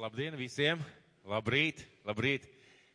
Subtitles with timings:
[0.00, 0.80] Labdien visiem!
[1.28, 1.82] Labrīt!
[2.08, 2.46] Labrīt!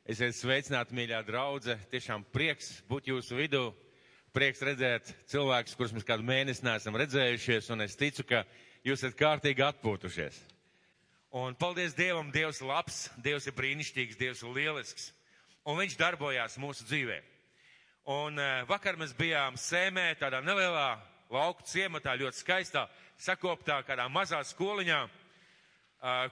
[0.09, 1.75] Esiet sveicināti, mīļā draudze!
[1.91, 3.59] Tiešām prieks būt jūsu vidū.
[4.33, 8.39] Prieks redzēt cilvēkus, kurus mēs kādu mēnesi neesam redzējušies, un es ticu, ka
[8.81, 10.39] jūs esat kārtīgi atpūtušies.
[11.37, 15.11] Un paldies Dievam, Dievs ir labs, Dievs ir brīnišķīgs, Dievs ir lielisks,
[15.61, 17.19] un Viņš darbojās mūsu dzīvē.
[18.15, 20.95] Un uh, vakar mēs bijām sēmē tādā nelielā
[21.29, 22.87] lauku ciematā, ļoti skaistā,
[23.21, 25.03] sakoptā kādā mazā skoliņā,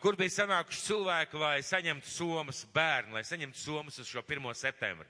[0.02, 4.52] kur bija sanākuši cilvēki, lai saņemtu somas bērnu, lai saņemtu somas uz šo 1.
[4.54, 5.08] septembri.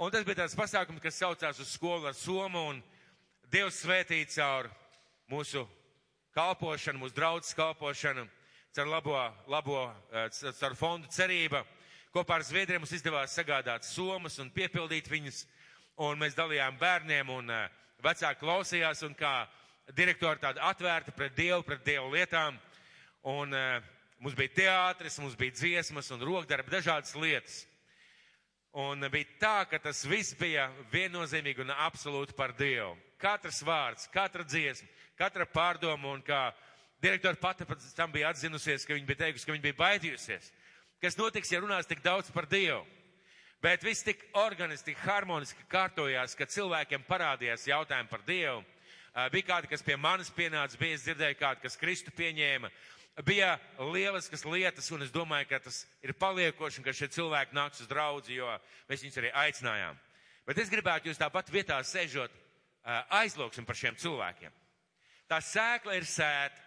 [0.00, 2.82] Un tas bija tāds pasākums, kas saucās uz skolu ar somu, un
[3.52, 4.70] Dievs svētīja caur
[5.30, 5.66] mūsu
[6.34, 8.24] kalpošanu, mūsu draudzes kalpošanu,
[8.74, 9.18] caur labo,
[9.52, 9.82] labo,
[10.32, 11.62] caur fondu cerība.
[12.14, 15.44] Kopā ar Zviedriem mums izdevās sagādāt somas un piepildīt viņus,
[16.02, 17.52] un mēs dalījām bērniem, un
[18.02, 19.44] vecāki klausījās, un kā
[19.92, 22.58] direktori tāda atvērta pret Dievu, pret Dievu lietām,
[23.24, 23.54] un
[24.20, 27.62] mums bija teātris, mums bija dziesmas un rokdarbi, dažādas lietas.
[28.74, 32.96] Un bija tā, ka tas viss bija viennozīmīgi un absolūti par Dievu.
[33.22, 36.48] Katrs vārds, katra dziesma, katra pārdoma un kā
[37.02, 40.50] direktori pati pēc tam bija atzinusies, ka viņi bija teikusi, ka viņi bija baidījusies.
[41.00, 42.82] Kas notiks, ja runās tik daudz par Dievu?
[43.62, 48.64] Bet viss tik organiski, tik harmoniski kārtojās, ka cilvēkiem parādījās jautājumi par Dievu.
[49.32, 52.68] Bija kādi, kas pie manis pienāca, bija dzirdēju kādu, kas Kristu pieņēma
[53.22, 57.84] bija lieliskas lietas, un es domāju, ka tas ir paliekoši, un ka šie cilvēki nāks
[57.84, 58.48] uz draudzi, jo
[58.88, 60.00] mēs viņus arī aicinājām.
[60.44, 62.32] Bet es gribētu jūs tāpat vietā sēžot
[63.14, 64.52] aizlūksim par šiem cilvēkiem.
[65.30, 66.64] Tā sēkla ir sēta,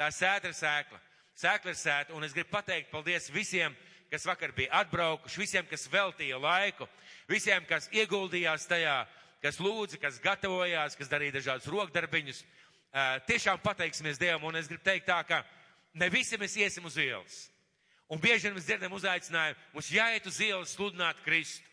[0.00, 1.00] tā sēta ir sēkla,
[1.36, 3.74] sēkla ir sēta, un es gribu pateikt paldies visiem,
[4.12, 6.88] kas vakar bija atbraukuši, visiem, kas veltīja laiku,
[7.28, 8.96] visiem, kas ieguldījās tajā,
[9.42, 12.44] kas lūdza, kas gatavojās, kas darīja dažādus rokdarbiņus.
[13.26, 15.42] Tiešām pateiksimies Dievam, un es gribu teikt tā, ka
[15.94, 17.46] ne visi mēs iesim uz ielas.
[18.12, 21.64] Un bieži vien mēs dzirdam uzaicinājumu, mums jāiet uz ielas sludināt Kristu.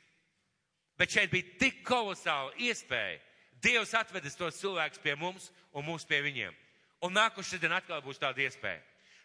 [1.00, 3.20] Bet šeit bija tik kolosāla iespēja.
[3.59, 6.56] Dievs atvedis tos cilvēkus pie mums un mūs pie viņiem.
[7.03, 8.80] Un nākošais dienā atkal būs tāda iespēja.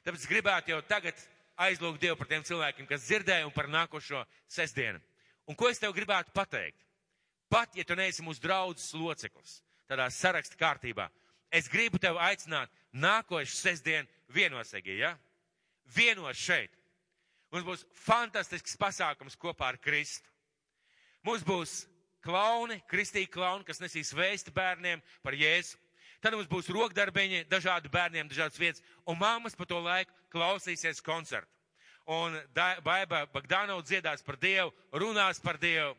[0.07, 1.19] Tāpēc gribētu jau tagad
[1.67, 5.01] aizlūgt Dievu par tiem cilvēkiem, kas dzirdēja un par nākošo sestdienu.
[5.47, 6.79] Un ko es tev gribētu pateikt?
[7.51, 11.07] Pat, ja tu neesi mūsu draudzes loceklis, tādā saraksta kārtībā,
[11.55, 15.15] es gribu tev aicināt nākošu sestdienu vienosegi, ja?
[15.95, 16.73] Vienos šeit.
[17.55, 20.27] Mums būs fantastisks pasākums kopā ar Kristu.
[21.25, 21.85] Mums būs
[22.25, 25.79] klauni, kristīgi klauni, kas nesīs vēsti bērniem par Jēzu.
[26.25, 31.51] Tad mums būs rokdarbiņi dažādi bērniem, dažādas vietas, un māmas pa to laiku klausīsies koncertu.
[32.09, 32.37] Un
[32.85, 35.95] Baiba Bagdānov dziedās par Dievu, runās par Dievu,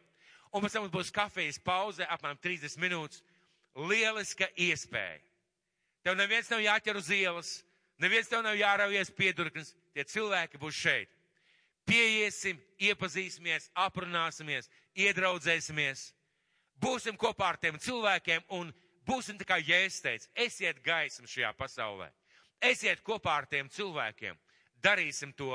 [0.52, 3.24] un pēc tam mums būs kafijas pauze, apmēram 30 minūtes.
[3.76, 5.25] Lieliska iespēja.
[6.06, 7.52] Tev neviens nav jāķer uz ielas,
[7.98, 11.10] neviens tev nav jāraujies piedurknes, tie cilvēki būs šeit.
[11.86, 16.12] Pieiesim, iepazīsimies, aprunāsimies, iedraudzēsimies,
[16.82, 18.70] būsim kopā ar tiem cilvēkiem un
[19.06, 22.12] būsim tā kā Jēzus teica, esiet gaisma šajā pasaulē.
[22.62, 24.38] Esiet kopā ar tiem cilvēkiem,
[24.86, 25.52] darīsim to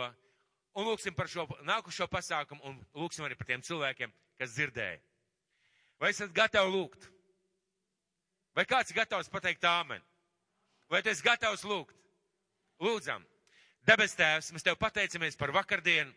[0.74, 4.98] un lūksim par šo nākušo pasākumu un lūksim arī par tiem cilvēkiem, kas dzirdēja.
[6.02, 7.10] Vai esat gatavi lūgt?
[8.56, 10.02] Vai kāds ir gatavs pateikt āmen?
[10.90, 11.94] Vai tu esi gatavs lūgt?
[12.82, 13.22] Lūdzam,
[13.86, 16.10] debes tēvs, mēs tev pateicamies par vakardienu.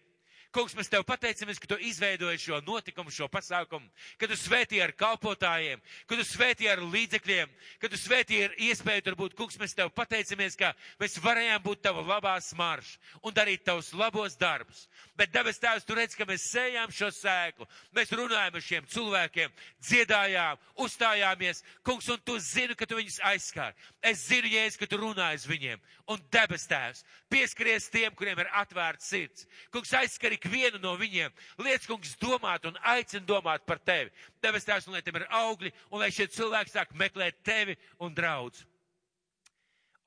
[0.53, 3.87] Kungs, mēs tev pateicamies, ka tu izveidoji šo notikumu, šo pasākumu,
[4.21, 9.05] ka tu svētīji ar kalpotājiem, ka tu svētīji ar līdzekļiem, ka tu svētīji ar iespēju
[9.07, 10.69] turbūt, kungs, mēs tev pateicamies, ka
[11.01, 14.83] mēs varējām būt tava labā smarša un darīt tavus labos darbus.
[15.17, 17.65] Bet debes tēvs, tu redz, ka mēs sējām šo sēklu,
[17.97, 23.73] mēs runājam ar šiem cilvēkiem, dziedājām, uzstājāmies, kungs, un tu zini, ka tu viņus aizskār.
[24.05, 25.83] Es zinu, Jēzus, ka tu runāji uz viņiem.
[26.13, 29.47] Un debes tēvs, pieskaries tiem, kuriem ir atvērts sirds.
[29.73, 31.31] Kungs, aizskar ikvienu no viņiem.
[31.63, 34.11] Liec, kungs, domāt un aicina domāt par tevi.
[34.43, 38.13] Debes tēvs, un lai tiem ir augļi, un lai šie cilvēki sāk meklēt tevi un
[38.17, 38.65] draudz.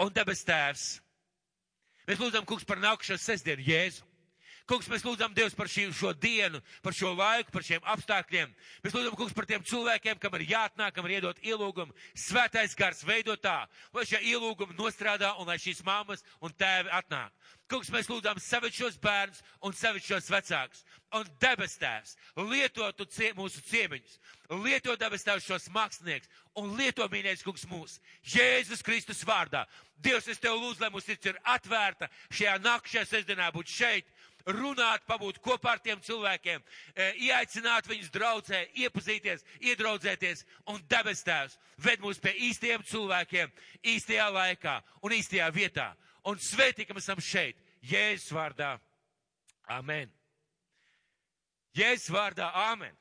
[0.05, 0.87] Un debes tēvs,
[2.07, 4.05] mēs lūdzam, kungs, par nākušo sestdienu, Jēzu.
[4.67, 8.51] Kungs, mēs lūdzam Dievs par šī, šo dienu, par šo laiku, par šiem apstākļiem.
[8.83, 11.95] Mēs lūdzam, Kungs, par tiem cilvēkiem, kam ir jāatnāk, kam ir iedot ielūgumu.
[12.19, 13.61] Svētais gars veido tā,
[13.95, 17.31] lai šie ielūgumi nostrādā un lai šīs māmas un tēvi atnāk.
[17.71, 20.83] Kungs, mēs lūdzam savit šos bērnus un savit šos vecākus.
[21.15, 22.17] Un debes tēvs,
[22.51, 24.19] lieto tu cie, mūsu ciemiņus,
[24.65, 27.99] lieto debes tēvs šos mākslinieks un lieto mīļais kungs mūs.
[28.27, 29.65] Jēzus Kristus vārdā.
[30.03, 34.11] Dievs, es tev lūdzu, lai mūsu sirds ir atvērta šajā nākamajā sestdienā būt šeit
[34.47, 36.63] runāt, pabūt kopā ar tiem cilvēkiem,
[37.27, 43.53] ieaicināt viņus draudzē, iepazīties, iedraudzēties un debes tēvs ved mūs pie īstiem cilvēkiem,
[43.83, 45.91] īstajā laikā un īstajā vietā.
[46.27, 47.59] Un svētī, ka mēs esam šeit.
[47.87, 48.77] Jēzus vārdā.
[49.71, 50.11] Amen.
[51.77, 52.51] Jēzus vārdā.
[52.71, 52.95] Amen.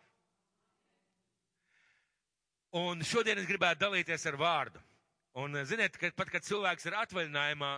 [2.75, 4.81] Un šodien es gribētu dalīties ar vārdu.
[5.39, 7.71] Un ziniet, ka pat kad cilvēks ir atvaļinājumā,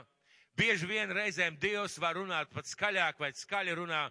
[0.58, 4.08] bieži vien reizēm Dievs var runāt pat skaļāk vai skaļi runā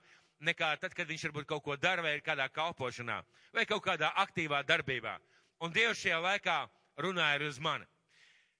[0.46, 3.22] nekā tad, kad viņš varbūt kaut ko dara vai ir kādā kalpošanā
[3.56, 5.16] vai kaut kādā aktīvā darbībā.
[5.64, 6.56] Un Dievs šajā laikā
[7.00, 7.86] runāja arī uz mani.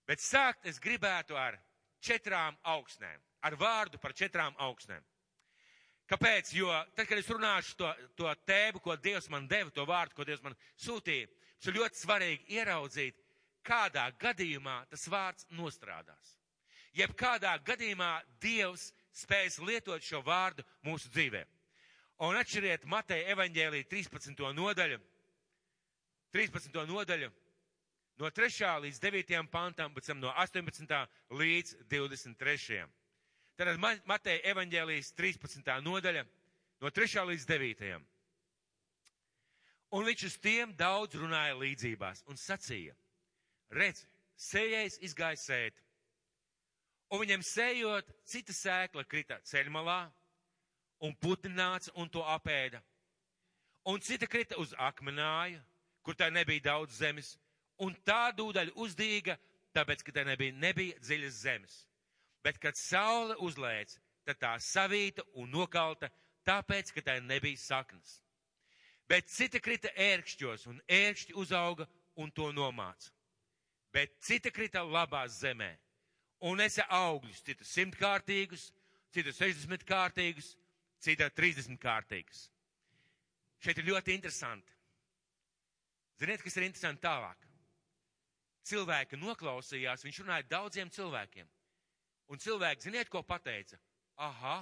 [0.06, 1.58] Bet sākt es gribētu ar
[2.00, 5.02] četrām augsnēm, ar vārdu par četrām augsnēm.
[6.06, 6.52] Kāpēc?
[6.54, 10.24] Jo tad, kad es runāšu to, to tēmu, ko Dievs man deva, to vārdu, ko
[10.24, 11.26] Dievs man sūtīja,
[11.58, 13.18] tas ir ļoti svarīgi ieraudzīt,
[13.66, 16.35] kādā gadījumā tas vārds nostrādās.
[16.96, 21.42] Jeb kādā gadījumā Dievs spējas lietot šo vārdu mūsu dzīvē.
[22.24, 24.40] Un atšķiriet Mateja evaņģēlī 13.
[24.56, 24.96] nodaļu,
[26.32, 26.78] 13.
[26.88, 27.28] nodaļu,
[28.22, 28.70] no 3.
[28.86, 29.42] līdz 9.
[29.52, 30.96] pantam, pēc tam no 18.
[31.36, 32.82] līdz 23.
[33.56, 35.72] Tad Mateja evaņģēlijas 13.
[35.84, 36.24] nodaļa,
[36.80, 37.24] no 3.
[37.32, 37.96] līdz 9.
[39.96, 42.96] Un viņš uz tiem daudz runāja līdzībās un sacīja,
[43.70, 44.02] redz,
[44.36, 45.85] sējais izgāja sēt,
[47.10, 50.00] un viņam sējot, cita sēkla krita ceļmalā,
[51.06, 52.80] un putni nāca un to apēda,
[53.86, 55.60] un cita krita uz akmenāju,
[56.02, 57.34] kur tā nebija daudz zemes,
[57.82, 59.36] un tā dūdaļa uzdīga,
[59.76, 61.80] tāpēc, ka tā nebija, nebija dziļas zemes.
[62.44, 66.08] Bet, kad saule uzlēc, tad tā savīta un nokalta,
[66.46, 68.20] tāpēc, ka tā nebija saknes.
[69.06, 71.86] Bet cita krita ērkšķos, un ērkšķi uzauga
[72.18, 73.12] un to nomāca.
[73.94, 75.70] Bet cita krita labās zemē,
[76.44, 78.70] un nesa augļus, cita simtkārtīgus,
[79.14, 80.54] cita sešdesmit kārtīgus,
[81.00, 82.46] cita trīsdesmit kārtīgus.
[83.62, 84.72] Šeit ir ļoti interesanti.
[86.20, 87.46] Ziniet, kas ir interesanti tālāk?
[88.66, 91.48] cilvēki noklausījās, viņš runāja daudziem cilvēkiem.
[92.32, 93.78] Un cilvēki, ziniet, ko pateica?
[94.26, 94.58] Aha,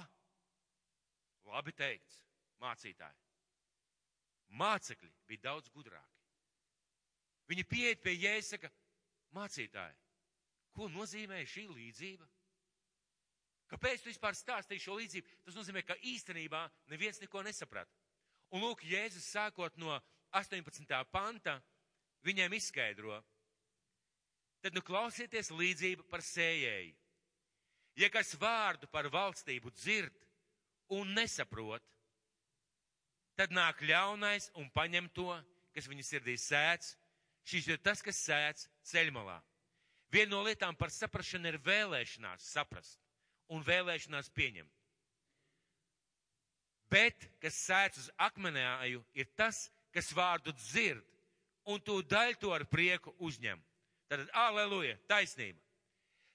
[1.49, 2.19] labi teikts,
[2.61, 3.21] mācītāji.
[4.59, 6.11] Mācekļi bija daudz gudrāki.
[7.49, 8.69] Viņi pieiet pie jēzus, saka,
[9.35, 9.97] mācītāji,
[10.75, 12.27] ko nozīmē šī līdzība?
[13.71, 15.37] Kāpēc tu vispār stāstīji šo līdzību?
[15.47, 17.89] Tas nozīmē, ka īstenībā neviens neko nesaprat.
[18.53, 19.95] Un lūk, Jēzus sākot no
[20.37, 20.99] 18.
[21.11, 21.57] panta,
[22.25, 23.17] viņiem izskaidro,
[24.61, 26.93] tad nu klausieties līdzību par sējēju.
[27.95, 30.15] Ja kas vārdu par valstību dzird
[30.93, 31.83] un nesaprot,
[33.39, 35.31] tad nāk ļaunais un paņem to,
[35.75, 36.95] kas viņa sirdī sēts.
[37.45, 39.37] Šis ir tas, kas sēts ceļmalā.
[40.15, 43.01] Viena no lietām par saprašanu ir vēlēšanās saprast
[43.51, 44.71] un vēlēšanās pieņemt.
[46.87, 51.03] Bet, kas sēdz uz akmenēju, ir tas, kas vārdu dzird
[51.67, 53.59] un to daļu to ar prieku uzņem.
[54.07, 55.59] Tad, aleluja, taisnība.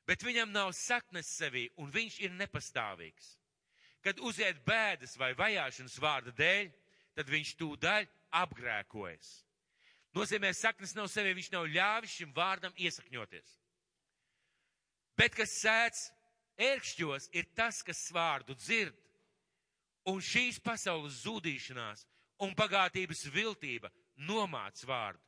[0.05, 3.37] Bet viņam nav saknes sevī, un viņš ir nepastāvīgs.
[4.05, 6.69] Kad uziet bēdas vai vajāšanas vārda dēļ,
[7.17, 8.09] tad viņš tūdaļ
[8.43, 9.31] apgrēkojas.
[10.17, 13.60] Nozīmē, saknes nav sevī, viņš nav ļāvis šim vārdam iesakņoties.
[15.21, 16.07] Bet, kas sēdz
[16.71, 18.97] ērkšķos, ir tas, kas vārdu dzird,
[20.09, 22.07] un šīs pasaules zudīšanās
[22.41, 23.91] un bagātības viltība
[24.25, 25.21] nomāc vārdu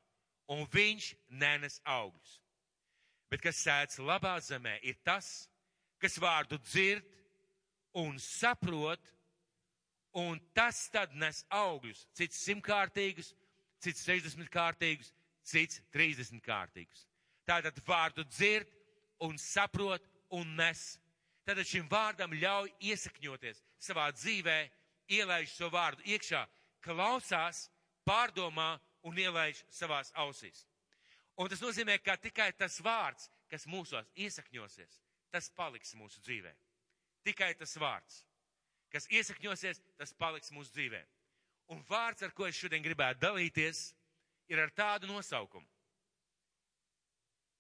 [0.53, 2.39] un viņš nenes augļus.
[3.29, 5.47] Bet kas sēdz labā zemē, ir tas,
[6.01, 7.07] kas vārdu dzird
[8.01, 9.01] un saprot,
[10.19, 12.07] un tas tad nes augļus.
[12.17, 13.33] Cits simtkārtīgus,
[13.81, 15.13] cits sešdesmitkārtīgus,
[15.49, 17.07] cits trīsdesmitkārtīgus.
[17.49, 18.69] Tātad vārdu dzird
[19.23, 20.83] un saprot un nes.
[21.47, 24.59] Tad šim vārdam ļauj iesakņoties savā dzīvē,
[25.11, 26.43] ielaiž šo vārdu iekšā,
[26.85, 27.67] klausās,
[28.07, 28.77] pārdomā
[29.07, 30.67] un ielaiž savās ausīs.
[31.39, 35.01] Un tas nozīmē, ka tikai tas vārds, kas mūsos iesakņosies,
[35.33, 36.53] tas paliks mūsu dzīvē.
[37.27, 38.23] Tikai tas vārds,
[38.93, 41.03] kas iesakņosies, tas paliks mūsu dzīvē.
[41.73, 43.93] Un vārds, ar ko es šodien gribētu dalīties,
[44.53, 45.67] ir ar tādu nosaukumu.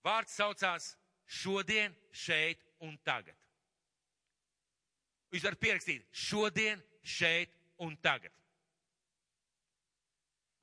[0.02, 0.92] Vārds saucās
[1.32, 3.38] šodien, šeit un tagad.
[5.32, 8.32] Jūs varat pierakstīt šodien, šeit un tagad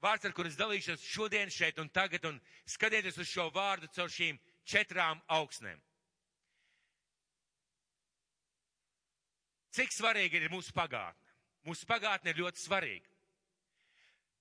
[0.04, 4.12] vārds, ar kur es dalīšos šodien, šeit un tagad, un skatieties uz šo vārdu caur
[4.12, 5.80] šīm četrām augsnēm.
[9.76, 11.36] Cik svarīga ir mūsu pagātne?
[11.68, 13.06] Mūsu pagātne ir ļoti svarīga.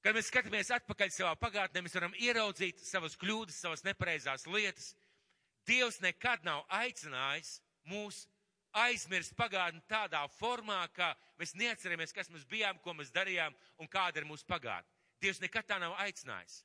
[0.02, 4.92] Kad mēs skatāmies atpakaļ savā pagātnē, mēs varam ieraudzīt savas kļūdas, savas nepareizās lietas.
[5.68, 7.58] Dievs nekad nav aicinājis
[7.88, 8.25] mūs
[8.78, 14.20] aizmirst pagātni tādā formā, ka mēs neatceramies, kas mēs bijām, ko mēs darījām un kāda
[14.20, 14.88] ir mūsu pagātne.
[15.20, 16.62] Dievs nekad tā nav aicinājis.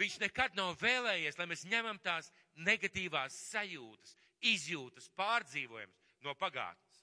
[0.00, 7.02] Viņš nekad nav vēlējies, lai mēs ņemam tās negatīvās sajūtas, izjūtas, pārdzīvojumus no pagātnes.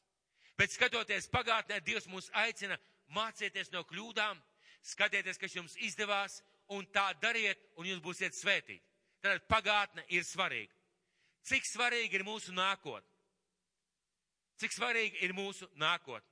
[0.57, 2.79] Bet skatoties pagātnē, Dievs mūs aicina
[3.13, 4.39] mācieties no kļūdām,
[4.81, 6.39] skatieties, kas jums izdevās,
[6.73, 8.81] un tā dariet, un jūs būsiet svētīti.
[9.21, 10.76] Tad pagātne ir svarīga.
[11.47, 13.07] Cik svarīgi ir mūsu nākotne?
[14.59, 16.27] Cik svarīgi ir mūsu nākotne?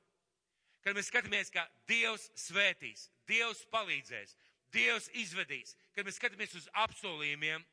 [0.85, 4.35] Kad mēs skatāmies, ka Dievs svētīs, Dievs palīdzēs,
[4.75, 7.63] Dievs izvedīs, kad mēs skatāmies uz apsolījumiem,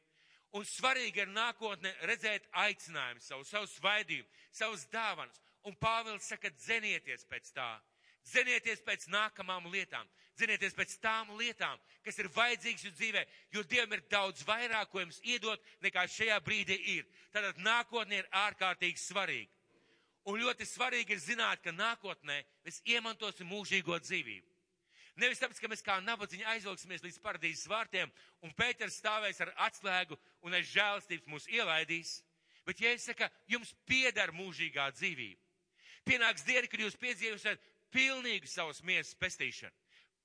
[0.57, 5.41] un svarīgi ir nākotnē redzēt aicinājumu, savu, savu svaidījumu, savus dāvanas.
[5.69, 7.69] Un Pāvils saka, dzenieties pēc tā.
[8.23, 10.07] Zenieties pēc nākamām lietām,
[10.39, 13.25] zenieties pēc tām lietām, kas ir vajadzīgas jūsu dzīvē,
[13.55, 17.09] jo Dievam ir daudz vairāk, ko jums iedot, nekā šajā brīdī ir.
[17.35, 19.51] Tātad nākotnē ir ārkārtīgi svarīga.
[20.31, 24.47] Un ļoti svarīgi ir zināt, ka nākotnē mēs iemantosim mūžīgo dzīvību.
[25.21, 30.17] Nevis tāpēc, ka mēs kā nabadzīņi aizvilksimies līdz paradīzes vārtiem, un Pēters stāvēs ar atslēgu
[30.47, 32.21] un aiz žēlstības mūs ielaidīs,
[32.65, 35.43] bet, ja es saku, jums pieder mūžīgā dzīvība,
[36.09, 37.61] pienāks diena, kad jūs piedzīvosiet
[37.93, 39.75] pilnīgu savas miesas pestīšanu,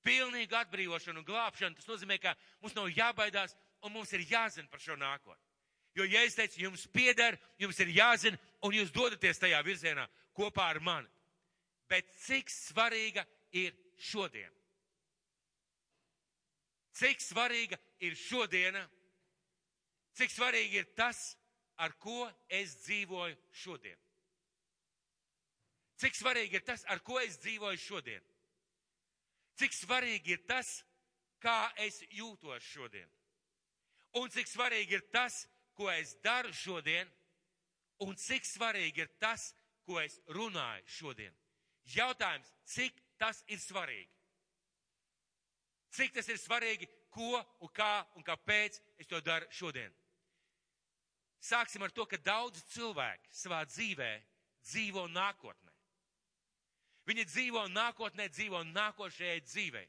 [0.06, 1.76] pilnīgu atbrīvošanu un glābšanu.
[1.78, 5.44] Tas nozīmē, ka mums nav jābaidās un mums ir jāzina par šo nākotni.
[5.98, 10.06] Jo, ja es teicu, jums pieder, jums ir jāzina, un jūs dodaties tajā virzienā
[10.36, 11.10] kopā ar mani.
[11.90, 13.24] Bet cik svarīga
[13.56, 13.74] ir
[14.10, 14.54] šodiena?
[16.98, 18.82] Cik svarīga ir šodiena?
[20.18, 21.32] Cik svarīgi ir tas,
[21.78, 23.98] ar ko es dzīvoju šodien?
[25.98, 28.24] Cik svarīgi ir tas, ar ko es dzīvoju šodien?
[29.58, 30.68] Cik svarīgi ir tas,
[31.42, 33.08] kā es jūtos šodien?
[34.18, 35.42] Un cik svarīgi ir tas,
[35.74, 37.10] ko es daru šodien?
[38.06, 39.50] Un cik svarīgi ir tas,
[39.86, 41.34] ko es runāju šodien?
[41.88, 44.12] Jautājums, cik tas ir svarīgi?
[45.98, 49.90] Cik tas ir svarīgi, ko un kā un kāpēc es to daru šodien?
[51.42, 54.10] Sāksim ar to, ka daudz cilvēku savā dzīvē
[54.68, 55.67] dzīvo nākotnē.
[57.08, 59.86] Viņi dzīvo nākotnē, dzīvo nākošajai dzīvei.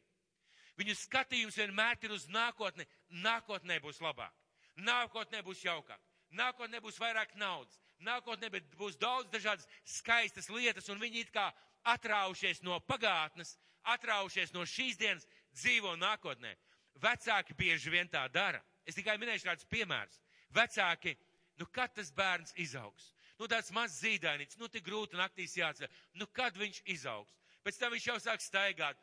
[0.80, 2.86] Viņu skatījums vienmēr ir uz nākotni.
[3.10, 4.32] Nākotnē būs labāk,
[4.80, 6.00] nākotnē būs jaukāk,
[6.32, 11.50] nākotnē būs vairāk naudas, nākotnē būs daudz dažādas skaistas lietas, un viņi it kā
[11.84, 16.56] atraušies no pagātnes, atraušies no šīs dienas, dzīvo nākotnē.
[17.00, 18.62] Vecāki bieži vien tā dara.
[18.88, 20.20] Es tikai minēšu kādus piemērus.
[20.56, 21.16] Vecāki,
[21.60, 23.12] nu kad tas bērns izaugs?
[23.40, 25.90] Nu tāds mazs zīdainīts, nu tik grūti naktīs jāceļ.
[26.20, 27.36] Nu kad viņš izaugs?
[27.64, 29.00] Pēc tam viņš jau sāk staigāt,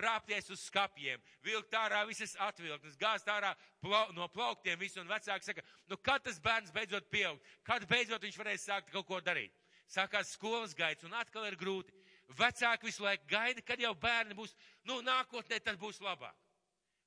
[0.00, 5.44] rāpties uz skapjiem, vilkt ārā visas atvilknes, gāzt ārā plau, no plauktiem visu, un vecāki
[5.44, 9.52] saka, nu kad tas bērns beidzot pieaug, kad beidzot viņš varēs sākt kaut ko darīt.
[9.86, 11.94] Sākās skolas gaids, un atkal ir grūti.
[12.34, 14.56] Vecāki visu laiku gaida, kad jau bērni būs,
[14.88, 16.34] nu nākotnē tas būs labāk.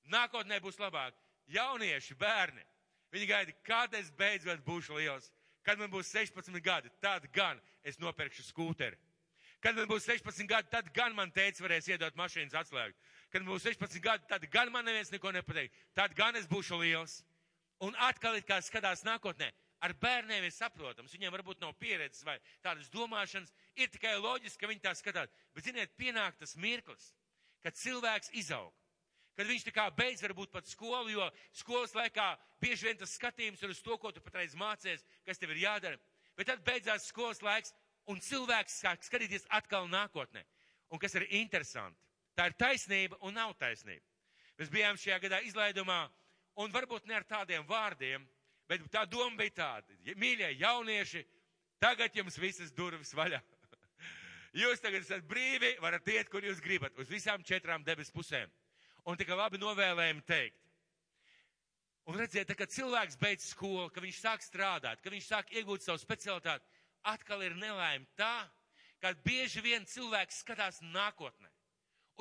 [0.08, 1.18] Nākotnē būs labāk.
[1.52, 2.64] Jaunieši, bērni,
[3.12, 5.28] viņi gaida, kad es beidzot būšu liels.
[5.70, 8.98] Kad man būs 16 gadi, tad gan es nopirkšu skūteri.
[9.62, 12.96] Kad man būs 16 gadi, tad gan man teica varēs iedot mašīnas atslēgu.
[13.30, 15.78] Kad man būs 16 gadi, tad gan man neviens neko nepateiks.
[15.94, 17.20] Tad gan es būšu liels.
[17.86, 19.52] Un atkal it kā skatās nākotnē.
[19.86, 24.74] Ar bērniem ir saprotams, viņiem varbūt nav pieredzes vai tādas domāšanas, ir tikai loģiski, ka
[24.74, 25.30] viņi tā skatās.
[25.54, 27.14] Bet, ziniet, pienāk tas mirklis,
[27.62, 28.74] kad cilvēks izaug
[29.40, 32.26] kad viņš tā kā beidz varbūt pat skolu, jo skolas laikā
[32.60, 36.00] bieži vien tas skatījums ir uz to, ko tu patreiz mācies, kas tev ir jādara.
[36.36, 37.72] Bet tad beidzās skolas laiks,
[38.12, 40.44] un cilvēks sāk skatīties atkal nākotnē.
[40.92, 41.96] Un kas ir interesanti,
[42.36, 44.04] tā ir taisnība un nav taisnība.
[44.60, 46.02] Mēs bijām šajā gadā izlaidumā,
[46.60, 48.28] un varbūt ne ar tādiem vārdiem,
[48.68, 51.24] bet tā doma bija tāda, mīļie jaunieši,
[51.80, 53.40] tagad jums visas durvis vaļā.
[54.66, 58.52] Jūs tagad esat brīvi, varat iet, kur jūs gribat, uz visām četrām debes pusēm
[59.10, 60.66] un tikai labi novēlējumi teikt.
[62.10, 66.02] Un redziet, kad cilvēks beidz skolu, ka viņš sāk strādāt, ka viņš sāk iegūt savu
[66.02, 66.66] specialitāti,
[67.10, 68.48] atkal ir nelaime tā,
[69.02, 71.50] ka bieži vien cilvēks skatās nākotnē,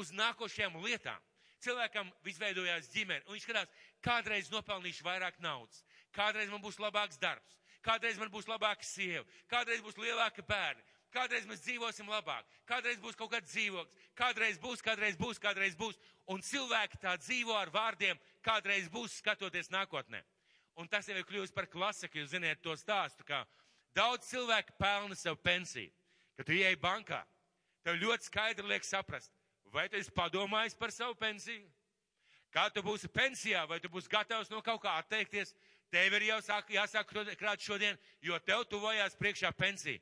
[0.01, 1.25] uz nākošajām lietām.
[1.65, 5.81] Cilvēkam izveidojās ģimene, un viņš skatās, kādreiz nopelnīšu vairāk naudas,
[6.15, 10.85] kādreiz man būs labāks darbs, kādreiz man būs labāka sieva, kādreiz būs lielāka bērni,
[11.19, 15.97] Kādreiz mēs dzīvosim labāk, kādreiz būs kaut kāds dzīvoklis, kādreiz būs, kādreiz būs, kādreiz būs.
[16.31, 20.21] Un cilvēki tā dzīvo ar vārdiem, kādreiz būs skatoties nākotnē.
[20.79, 23.43] Un tas jau ir kļuvis par klasiku, jūs ziniet to stāstu, kā
[23.99, 25.91] daudz cilvēku pelna sev pensiju.
[26.39, 27.25] Kad tu ieej bankā,
[27.83, 29.33] tev ļoti skaidri liek saprast,
[29.75, 31.65] vai tu esi padomājis par savu pensiju,
[32.55, 35.51] kā tu būsi pensijā, vai tu būsi gatavs no kaut kā atteikties.
[35.91, 37.11] Tev ir jau sāk, jāsāk
[37.41, 39.99] krāt šodien, jo tev tuvojās priekšā pensija.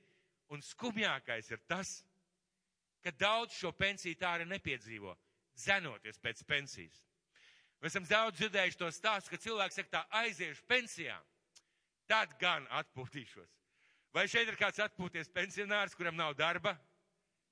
[0.55, 1.99] Un skumjākais ir tas,
[3.03, 5.15] ka daudz šo pensiju tā arī nepiedzīvo,
[5.59, 7.03] zenoties pēc pensijas.
[7.83, 11.17] Mēs esam daudz dzirdējuši to stāstu, ka cilvēks saka, tā aiziešu pensijā,
[12.09, 13.53] tad gan atpūtīšos.
[14.17, 16.73] Vai šeit ir kāds atpūties pensionārs, kuram nav darba?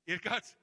[0.09, 0.55] Ir kāds,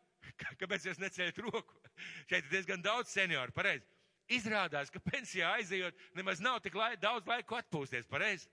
[0.60, 1.78] kāpēc jūs neceļat roku?
[2.26, 3.86] Šeit ir diezgan daudz senioru, pareizi.
[4.32, 8.48] Izrādās, ka pensijā aizejot, nemaz nav tik lai, daudz laiku atpūsties, pareizi.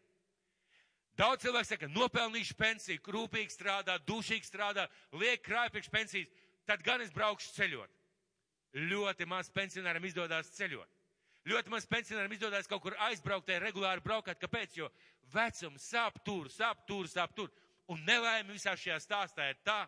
[1.18, 4.84] Daudz cilvēku saka, nopelnīšu pensiju, krūpīgi strādā, dušīgi strādā,
[5.18, 6.28] liek krāj priekš pensijas,
[6.68, 7.90] tad gan es braukšu ceļot.
[8.78, 10.94] Ļoti maz pensionāram izdodas ceļot.
[11.48, 14.38] Ļoti maz pensionāram izdodas kaut kur aizbraukt, regulāri braukāt.
[14.38, 14.76] Kāpēc?
[14.78, 14.90] Jo
[15.32, 17.50] vecums sāp tur, sāp tur, sāp tur.
[17.88, 19.80] Un nelaime visā šajā stāstā ir tā,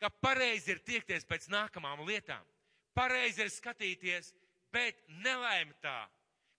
[0.00, 2.44] ka pareizi ir tiekties pēc nākamām lietām.
[2.94, 4.32] Pareizi ir skatīties,
[4.72, 6.06] bet nelaime tā,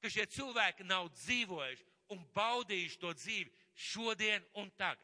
[0.03, 5.03] ka šie cilvēki nav dzīvojuši un baudījuši to dzīvi šodien un tagad.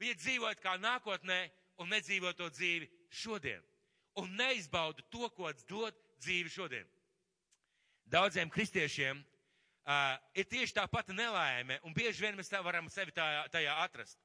[0.00, 1.38] Viņi dzīvojot kā nākotnē
[1.80, 3.62] un nedzīvo to dzīvi šodien.
[4.20, 6.86] Un neizbauda to, ko dod dzīvi šodien.
[8.06, 13.14] Daudziem kristiešiem uh, ir tieši tā pati nelaime, un bieži vien mēs tā varam sevi
[13.16, 14.20] tā, tajā atrast.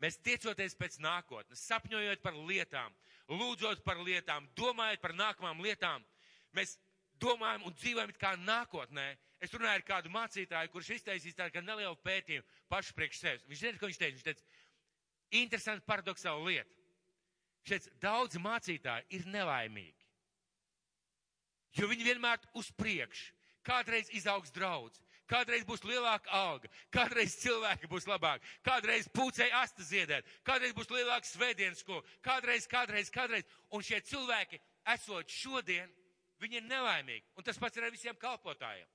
[0.00, 2.94] Mēs tiecoties pēc nākotnes, sapņojot par lietām,
[3.28, 6.04] lūdzot par lietām, domājot par nākamām lietām,
[6.56, 6.78] mēs
[7.20, 9.12] domājam un dzīvojam kā nākotnē.
[9.40, 13.46] Es runāju ar kādu mācītāju, kurš iztaisīs tādu kā nelielu pētījumu pašu priekš sevis.
[13.48, 14.16] Viņš zina, ko viņš teica.
[14.18, 14.66] Viņš teica,
[15.40, 16.76] interesanti paradoxāla lieta.
[17.68, 19.96] Šeit daudzi mācītāji ir nelaimīgi.
[21.78, 23.36] Jo viņi vienmēr uz priekšu.
[23.64, 24.96] Kādreiz izaugs draudz,
[25.28, 31.28] kādreiz būs lielāka alga, kādreiz cilvēki būs labāki, kādreiz pūcei asta ziedēt, kādreiz būs lielāka
[31.28, 33.44] svētdienas skola, kādreiz, kādreiz, kādreiz.
[33.76, 34.62] Un šie cilvēki,
[34.94, 35.92] esot šodien,
[36.40, 37.28] viņi ir nelaimīgi.
[37.36, 38.88] Un tas pats ir ar visiem kalpotājiem.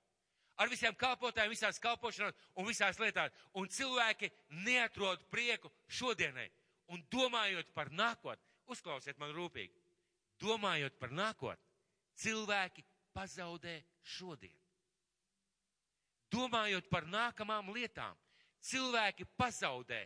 [0.56, 3.34] Ar visiem kalpotājiem, visās kalpošanās un visās lietās.
[3.60, 4.32] Un cilvēki
[4.66, 6.48] neatrod prieku šodienai.
[6.94, 9.74] Un domājot par nākotni, uzklausiet man rūpīgi,
[10.42, 11.66] domājot par nākotni,
[12.22, 12.86] cilvēki
[13.16, 14.54] pazaudē šodien.
[16.32, 18.14] Domājot par nākamām lietām,
[18.62, 20.04] cilvēki pazaudē,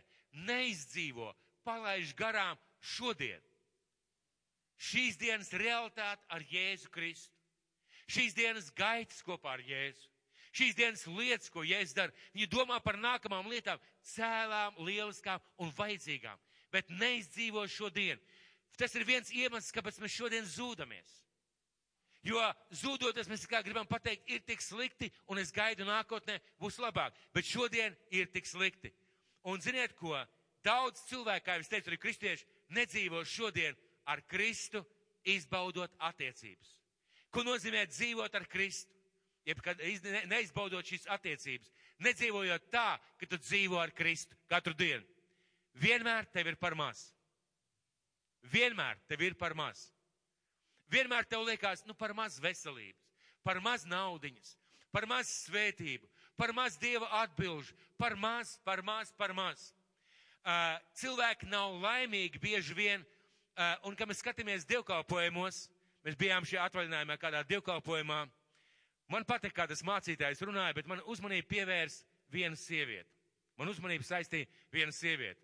[0.48, 1.34] neizdzīvo,
[1.66, 3.44] palaiž garām šodien
[4.80, 7.36] šīs dienas realitāti ar Jēzu Kristu.
[8.10, 10.08] Šīs dienas gaitas kopā ar Jēzu.
[10.50, 16.38] Šīs dienas lietas, ko Jēzus dara, viņi domā par nākamām lietām, cēlām, lieliskām un vajadzīgām,
[16.74, 18.18] bet neizdzīvo šodien.
[18.78, 21.20] Tas ir viens iemesls, kāpēc mēs šodien zūdamies.
[22.26, 22.40] Jo
[22.76, 27.48] zūdoties mēs kā gribam pateikt, ir tik slikti, un es gaidu nākotnē būs labāk, bet
[27.48, 28.92] šodien ir tik slikti.
[29.48, 30.18] Un ziniet ko?
[30.64, 34.82] Daudz cilvēku, kā jau es teicu, arī kristieši, nedzīvo šodien ar Kristu,
[35.24, 36.74] izbaudot attiecības.
[37.32, 38.99] Ko nozīmē dzīvot ar Kristu?
[39.50, 39.80] Jeb, kad
[40.30, 41.70] neizbaudot šīs attiecības,
[42.06, 45.04] nedzīvojot tā, ka tu dzīvo ar Kristu katru dienu.
[45.80, 47.08] Vienmēr tev ir par maz.
[48.50, 49.88] Vienmēr tev ir par maz.
[50.90, 53.04] Vienmēr tev liekas, nu, par maz veselības,
[53.46, 54.56] par maz naudiņas,
[54.90, 56.08] par maz svētību,
[56.40, 59.68] par maz dieva atbilžu, par maz, par maz, par maz.
[60.40, 63.04] Uh, cilvēki nav laimīgi bieži vien
[63.60, 65.64] Uh, un, kad mēs skatāmies dievkalpojumos,
[66.06, 68.22] mēs bijām šajā atvaļinājumā kādā dievkalpojumā,
[69.10, 72.00] man patīk, kā tas mācītājs runāja, bet man uzmanību pievērs
[72.32, 73.10] viena sieviete.
[73.58, 75.42] Man uzmanību saistīja viena sieviete.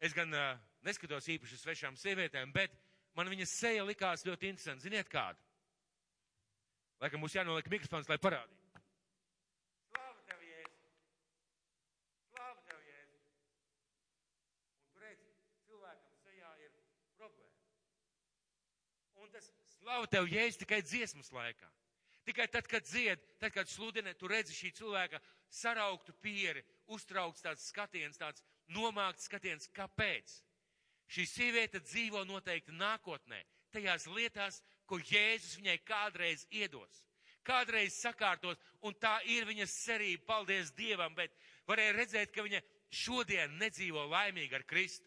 [0.00, 0.54] Es gan uh,
[0.86, 2.72] neskatos īpaši uz svešām sievietēm, bet
[3.16, 4.86] man viņas seja likās ļoti interesanti.
[4.86, 5.40] Ziniet kādu?
[7.02, 8.62] Laikam mums jānoliek mikrofons, lai parādītu.
[19.26, 19.48] Un tas
[19.80, 21.68] slavu tev jēs tikai dziesmas laikā.
[22.26, 25.20] Tikai tad, kad dzied, tad, kad sludina, tu redzi šī cilvēka
[25.52, 28.42] sarauktu pieri, uztraukts tāds skatiens, tāds
[28.74, 29.68] nomākts skatiens.
[29.74, 30.32] Kāpēc?
[31.06, 33.38] Šī sieviete dzīvo noteikti nākotnē,
[33.70, 34.58] tajās lietās,
[34.90, 37.04] ko Jēzus viņai kādreiz iedos.
[37.46, 41.30] Kādreiz sakārtos, un tā ir viņas cerība, paldies Dievam, bet
[41.68, 42.58] varēja redzēt, ka viņa
[42.90, 45.06] šodien nedzīvo laimīgi ar Kristu.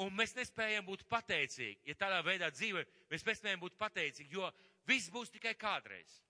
[0.00, 1.90] Un mēs nespējam būt pateicīgi.
[1.90, 4.48] Ja tādā veidā dzīvojam, mēs nespējam būt pateicīgi, jo
[4.88, 6.22] viss būs tikai kādreiz.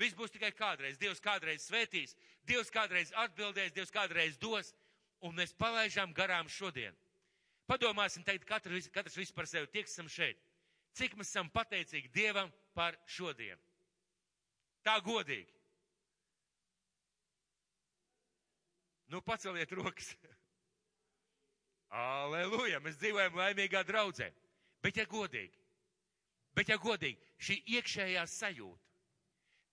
[0.00, 0.98] Viss būs tikai kādreiz.
[0.98, 4.72] Dievs kādreiz svētīs, Dievs kādreiz atbildēs, Dievs kādreiz dos,
[5.22, 6.96] un mēs palaižām garām šodien.
[7.70, 10.40] Padomāsim tagad katrs, katrs visu par sevi, tie, kas esam šeit.
[10.94, 13.58] Cik mēs esam pateicīgi Dievam par šodien?
[14.84, 15.50] Tā godīgi.
[19.08, 20.10] Nu, paceliet rokas.
[21.94, 22.80] Aleluja!
[22.82, 24.30] Mēs dzīvojam laimīgā draudzē.
[24.84, 25.54] Bet, ja godīgi,
[26.52, 28.93] bet, ja godīgi, šī iekšējā sajūta,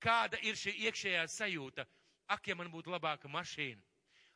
[0.02, 1.86] kāda ir šī iekšējā sajūta?
[2.32, 3.82] Ak, ja man būtu labāka mašīna,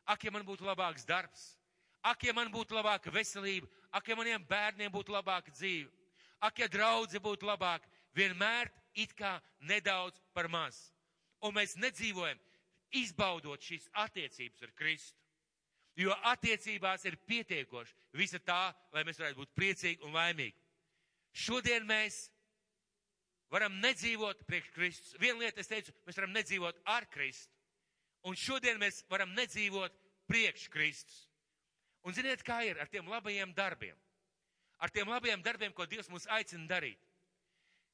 [0.06, 1.56] ak, ja man būtu labāks darbs,
[2.04, 5.88] ak, ja man būtu labāka veselība, ak, ja maniem bērniem būtu labāka dzīve,
[6.44, 10.76] ak, ja draudze būtu labāka, vienmēr it kā nedaudz par maz.
[11.44, 12.38] Un mēs nedzīvojam,
[12.96, 15.18] izbaudot šīs attiecības ar Kristu.
[15.96, 20.56] Jo attiecībās ir pietiekoši visa tā, lai mēs varētu būt priecīgi un laimīgi.
[21.32, 22.26] Šodien mēs
[23.52, 25.14] varam nedzīvot priekš Kristus.
[25.20, 27.52] Viena lieta, es teicu, mēs varam nedzīvot ar Kristu.
[28.26, 29.94] Un šodien mēs varam nedzīvot
[30.26, 31.26] priekš Kristus.
[32.06, 33.96] Un ziniet, kā ir ar tiem labajiem darbiem?
[34.78, 37.00] Ar tiem labajiem darbiem, ko Dievs mūs aicina darīt.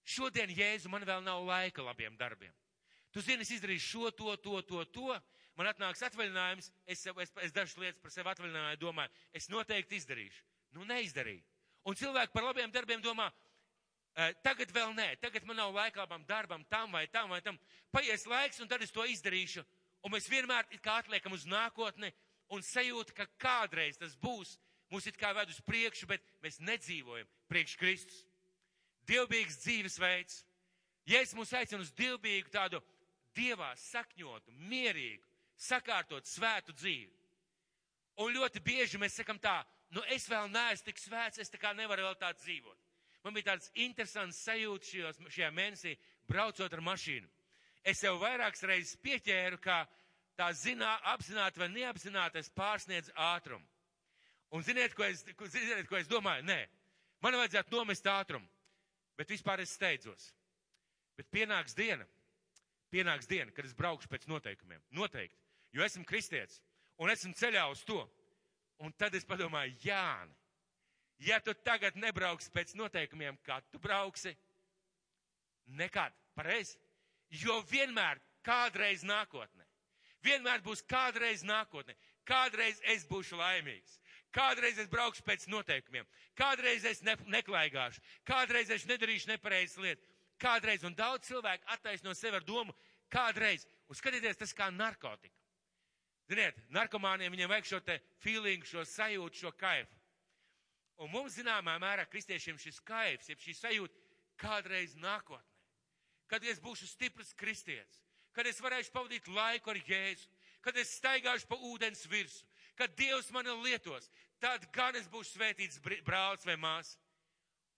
[0.05, 2.53] Šodien, Jēzu, man vēl nav laika labiem darbiem.
[3.13, 5.17] Tu zini, es izdarīšu šo, to, to, to, to.
[5.57, 10.45] Man atnāks atvaļinājums, es, es, es dažas lietas par sevi atvaļināju, domāju, es noteikti izdarīšu.
[10.73, 11.45] Nu, neizdarīju.
[11.89, 13.29] Un cilvēki par labiem darbiem domā,
[14.45, 17.59] tagad vēl nē, tagad man nav laika labam darbam, tam vai tam vai tam.
[17.93, 19.65] Paies laiks, un tad es to izdarīšu.
[20.03, 22.13] Un mēs vienmēr it kā atliekam uz nākotni
[22.53, 24.59] un sajūta, ka kādreiz tas būs.
[24.93, 28.19] Mūs it kā ved uz priekšu, bet mēs nedzīvojam priekš Kristus.
[29.09, 30.43] Dievbijīgs dzīvesveids.
[31.09, 32.83] Es mūs aicinu uz dievbijīgu tādu
[33.35, 35.25] dievā sakņotu, mierīgu,
[35.57, 37.11] sakārtot svētu dzīvi.
[38.21, 39.63] Un ļoti bieži mēs sakam tā,
[39.97, 42.82] nu es vēl neesmu tik svēts, es tā kā nevaru vēl tā dzīvot.
[43.23, 45.95] Man bija tāds interesants sajūta šajos, šajā mēnesī,
[46.29, 47.29] braucot ar mašīnu.
[47.87, 49.85] Es jau vairākas reizes pieķēru, ka
[50.39, 53.67] tā zinā, apzināti vai neapzināti es pārsniedzu ātrumu.
[54.53, 55.23] Un ziniet, ko es,
[55.55, 56.45] ziniet, ko es domāju?
[56.47, 56.59] Nē,
[57.25, 58.47] man vajadzētu nomest ātrumu,
[59.17, 60.29] bet vispār es steidzos.
[61.17, 62.05] Bet pienāks diena,
[62.93, 64.83] pienāks diena, kad es braukšu pēc noteikumiem.
[64.99, 65.39] Noteikti,
[65.73, 66.61] jo esmu kristietis
[66.99, 68.03] un esmu ceļā uz to.
[68.83, 70.35] Un tad es padomāju, Jāni,
[71.23, 74.33] Ja tu tagad nebrauks pēc noteikumiem, kad tu brauksi,
[75.79, 76.79] nekad, pareizi.
[77.43, 79.65] Jo vienmēr kādreiz nākotnē.
[80.23, 81.95] Vienmēr būs kādreiz nākotnē.
[82.27, 83.99] Kādreiz es būšu laimīgs.
[84.33, 86.07] Kādreiz es braukšu pēc noteikumiem.
[86.39, 88.03] Kādreiz es ne, neklaigāšu.
[88.27, 90.09] Kādreiz es nedarīšu nepareizas lietas.
[90.43, 92.75] Kādreiz, un daudz cilvēku attaisno sevi ar domu,
[93.13, 93.67] kādreiz.
[93.87, 95.37] Un skatieties, tas kā narkotika.
[96.31, 100.02] Ziniet, narkomāniem viņiem vajag šo te feeling, šo sajūtu, šo kaifu.
[101.03, 104.03] Un mums zināmā mērā kristiešiem šis kaivs, jeb šī sajūta
[104.39, 105.49] kādreiz nākotnē,
[106.31, 107.99] kad es būšu stiprs kristietis,
[108.33, 110.29] kad es varēšu pavadīt laiku ar Jēzu,
[110.63, 112.47] kad es staigāšu pa ūdens virsu,
[112.79, 114.07] kad Dievs mani lietos,
[114.41, 116.97] tad gan es būšu svētīts brālis vai māsa.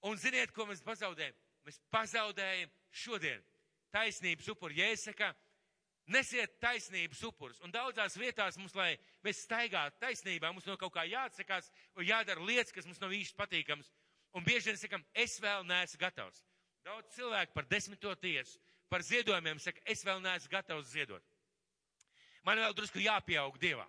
[0.05, 1.35] Un ziniet, ko mēs pazaudējam?
[1.65, 3.41] Mēs pazaudējam šodien
[3.95, 4.83] taisnības upuri.
[4.83, 5.31] Jēsaka,
[6.07, 7.61] Nesiet taisnības upurus.
[7.65, 8.93] Un daudzās vietās mums, lai
[9.25, 13.39] mēs staigātu taisnībā, mums no kaut kā jāatsakās vai jādara lietas, kas mums nav īsti
[13.39, 13.89] patīkams.
[14.37, 16.43] Un bieži vien sakam, es vēl neesmu gatavs.
[16.85, 18.59] Daudz cilvēku par desmito tiesu,
[18.93, 21.25] par ziedojumiem saka, es vēl neesmu gatavs ziedot.
[22.45, 23.87] Man vēl drusku jāpieaug Dievā.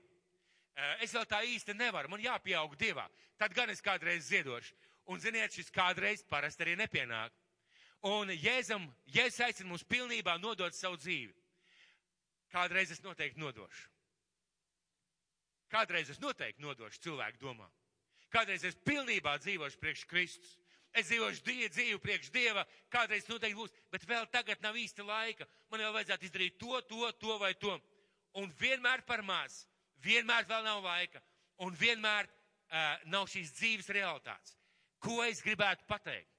[0.75, 3.09] Eh, es vēl tā īsti nevaru, man jāpieaug Dievā.
[3.37, 4.75] Tad gan es kādreiz ziedošu.
[5.11, 7.35] Un ziniet, šis kādreiz parasti arī nepienāk.
[8.07, 11.33] Un Jēzum, Jēzus aicina mums pilnībā nodot savu dzīvi.
[12.53, 13.89] Kādreiz es noteikti nodošu.
[15.71, 17.67] Kādreiz es noteikti nodošu cilvēku domā.
[18.31, 20.53] Kādreiz es pilnībā dzīvošu priekš Kristus.
[20.95, 25.47] Es dzīvošu die, dzīvi priekš Dieva, kādreiz noteikti būs, bet vēl tagad nav īsta laika.
[25.71, 27.73] Man vēl vajadzētu izdarīt to, to, to vai to.
[28.39, 29.65] Un vienmēr par maz,
[30.03, 31.19] vienmēr vēl nav laika,
[31.67, 34.55] un vienmēr uh, nav šīs dzīves realitātes.
[35.03, 36.31] Ko es gribētu pateikt?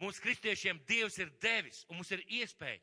[0.00, 2.80] Mums kristiešiem Dievs ir devis, un mums ir iespēja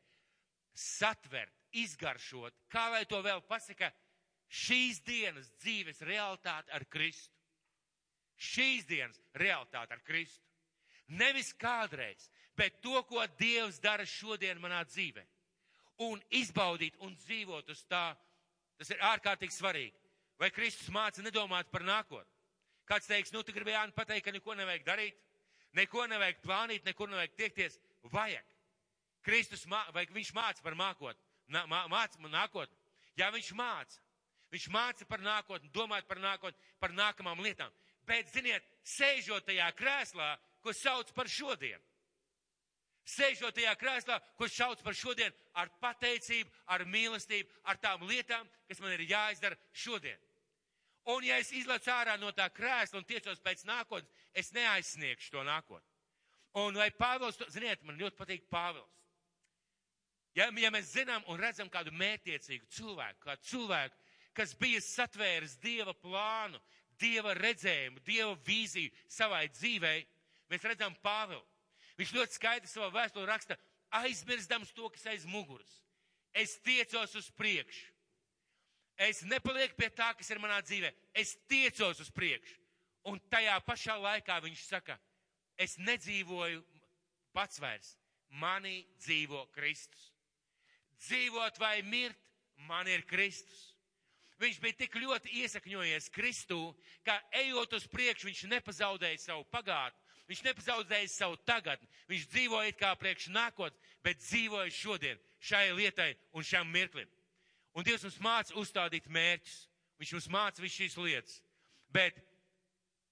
[0.78, 3.90] satvert izgaršot, kā lai to vēl pasaka,
[4.48, 7.34] šīs dienas dzīves realitāte ar Kristu.
[8.38, 10.44] Šīs dienas realitāte ar Kristu.
[11.08, 15.24] Nevis kādreiz, bet to, ko Dievs dara šodien manā dzīvē.
[16.04, 18.12] Un izbaudīt un dzīvot uz tā,
[18.78, 19.96] tas ir ārkārtīgi svarīgi.
[20.38, 22.30] Vai Kristus māca nedomāt par nākotni?
[22.88, 25.16] Kāds teiks, nu, tu gribēji pateikt, ka neko nevajag darīt,
[25.76, 27.80] neko nevajag plānīt, neko nevajag tiekties.
[28.12, 28.46] Vajag.
[29.26, 31.27] Kristus, mā, vai viņš māca par nākotni?
[31.48, 32.76] Māca man nākotni.
[33.18, 34.00] Jā, viņš māca.
[34.52, 37.72] Viņš māca par nākotni, domāt par nākotni, par nākamām lietām.
[38.08, 41.84] Bet, ziniet, sēžot tajā krēslā, ko sauc par šodienu.
[43.08, 48.80] Sēžot tajā krēslā, ko sauc par šodienu, ar pateicību, ar mīlestību, ar tām lietām, kas
[48.84, 50.18] man ir jāizdara šodien.
[51.08, 55.44] Un ja es izlaicu ārā no tā krēsla un tiecos pēc nākotnes, es neaizsniegšu to
[55.44, 55.88] nākotni.
[56.60, 58.92] Un vai Pāvils, to, ziniet, man ļoti patīk Pāvils.
[60.36, 63.96] Ja, ja mēs zinām un redzam kādu mētiecīgu cilvēku, kādu cilvēku,
[64.36, 66.60] kas bija satvēris Dieva plānu,
[66.98, 70.02] Dieva redzējumu, Dieva vīziju savai dzīvei,
[70.50, 71.44] mēs redzam Pāvilu.
[71.98, 73.56] Viņš ļoti skaidri savā vēstulē raksta,
[73.98, 75.70] aizmirstams to, kas aiz muguras.
[76.36, 77.88] Es tiecos uz priekšu.
[78.98, 80.90] Es nepalieku pie tā, kas ir manā dzīvē.
[81.14, 82.58] Es tiecos uz priekšu.
[83.10, 84.98] Un tajā pašā laikā viņš saka,
[85.58, 86.62] es nedzīvoju
[87.34, 87.94] pats vairs.
[88.28, 90.10] Manī dzīvo Kristus
[91.06, 92.18] dzīvot vai mirt,
[92.68, 93.68] man ir Kristus.
[94.38, 96.60] Viņš bija tik ļoti iesakņojies Kristū,
[97.02, 99.98] ka ejot uz priekšu, viņš nepazaudēja savu pagātni,
[100.30, 101.88] viņš nepazaudēja savu tagadni.
[102.10, 107.10] Viņš dzīvoja kā priekš nākotnes, bet dzīvoja šodien, šai lietai un šam mirklim.
[107.74, 109.58] Un Dievs mums māca uzstādīt mērķus.
[109.98, 111.40] Viņš mums māca visu šīs lietas.
[111.90, 112.18] Bet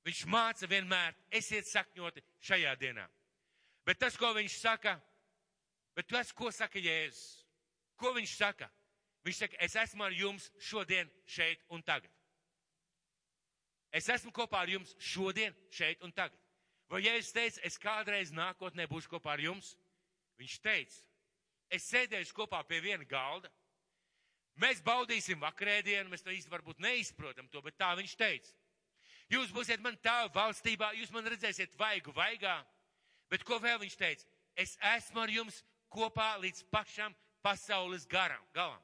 [0.07, 3.09] viņš māca vienmēr, esiet sakņoti šajā dienā.
[3.87, 4.97] Bet tas, ko viņš saka,
[5.95, 7.46] bet tas, ko saka Jēzus,
[8.01, 8.69] ko viņš saka?
[9.27, 12.13] Viņš saka, es esmu ar jums šodien, šeit un tagad.
[13.91, 16.39] Es esmu kopā ar jums šodien, šeit un tagad.
[16.87, 19.73] Vai Jēzus teica, es kādreiz nākotnē būšu kopā ar jums?
[20.39, 21.01] Viņš teica,
[21.73, 23.51] es sēdēšu kopā pie viena galda.
[24.63, 28.55] Mēs baudīsim vakarēdienu, mēs to īsti varbūt neizprotam to, bet tā viņš teica.
[29.33, 32.61] Jūs būsiet man tā valstībā, jūs man redzēsiet vaigu vaigā.
[33.33, 34.29] Bet ko vēl viņš teica?
[34.55, 37.15] Es esmu ar jums kopā līdz pašam
[37.47, 38.83] pasaules garam, galam.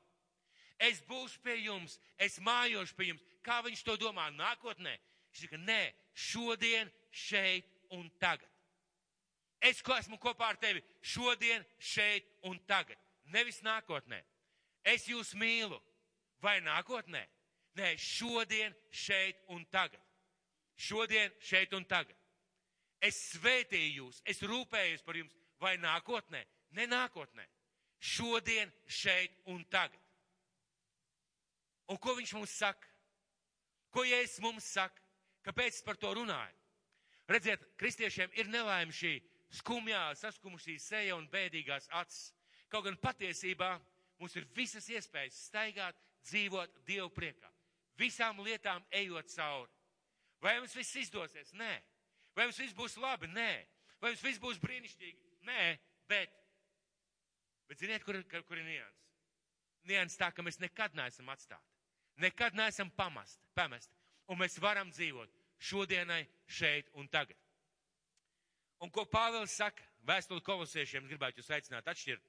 [0.78, 3.22] Es būšu pie jums, es mājošu pie jums.
[3.42, 4.94] Kā viņš to domā nākotnē?
[5.32, 5.82] Viņš saka, nē,
[6.14, 8.48] šodien, šeit un tagad.
[9.62, 12.98] Es ko esmu kopā ar tevi šodien, šeit un tagad.
[13.34, 14.20] Nevis nākotnē.
[14.82, 15.78] Es jūs mīlu.
[16.42, 17.22] Vai nākotnē?
[17.78, 20.02] Nē, šodien, šeit un tagad.
[20.74, 22.18] Šodien, šeit un tagad.
[23.02, 25.34] Es svētīju jūs, es rūpējos par jums.
[25.62, 26.42] Vai nākotnē?
[26.74, 27.46] Ne nākotnē.
[28.02, 30.00] Šodien, šeit un tagad.
[31.86, 32.88] Un ko viņš mums saka?
[33.94, 34.98] Ko Jēzus mums saka?
[35.46, 36.58] Kāpēc par to runāju?
[37.30, 39.16] Redziet, kristiešiem ir nelaime šī
[39.54, 42.32] skumjā, saskumušī seja un bēdīgās acis.
[42.72, 43.76] Kaut gan patiesībā
[44.18, 47.50] mums ir visas iespējas staigāt, dzīvot Dievu priekā.
[47.98, 49.70] Visām lietām ejot cauri.
[50.42, 51.52] Vai mums viss izdosies?
[51.54, 51.72] Nē.
[52.34, 53.30] Vai mums viss būs labi?
[53.30, 53.50] Nē.
[54.00, 55.36] Vai mums viss būs brīnišķīgi?
[55.46, 55.66] Nē,
[56.10, 56.41] bet.
[57.72, 58.98] Bet ziniet, kur, kur, kur ir nians?
[59.88, 61.70] Nians tā, ka mēs nekad neesam atstāti.
[62.20, 63.88] Nekad neesam pamest, pamest.
[64.28, 67.38] Un mēs varam dzīvot šodienai, šeit un tagad.
[68.84, 72.28] Un ko Pāvils saka vēstuli kolosiešiem, gribētu jūs aicināt atšķirt.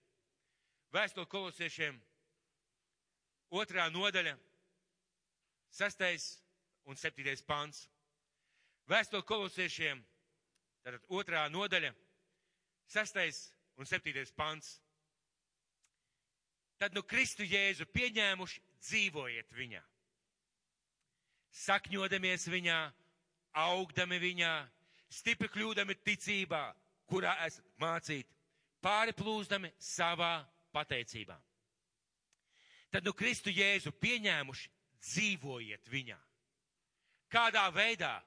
[0.96, 1.98] Vēstuli kolosiešiem
[3.60, 4.38] otrā nodaļa,
[5.76, 6.30] sastais
[6.88, 7.90] un septītais pants.
[8.88, 10.00] Vēstuli kolosiešiem,
[10.88, 11.92] tātad otrā nodaļa,
[12.96, 14.78] sastais un septītais pants.
[16.84, 19.80] Tad nu Kristu Jēzu pieņēmuši dzīvojiet viņā.
[21.56, 22.80] Sakņodamies viņā,
[23.56, 24.50] augdami viņā,
[25.08, 26.60] stipri kļūdami ticībā,
[27.08, 28.28] kurā esat mācīti,
[28.84, 30.34] pāri plūzdami savā
[30.76, 31.40] pateicībā.
[32.92, 34.70] Tad nu Kristu Jēzu pieņēmuši,
[35.08, 36.20] dzīvojiet viņā.
[37.32, 38.18] Kādā veidā?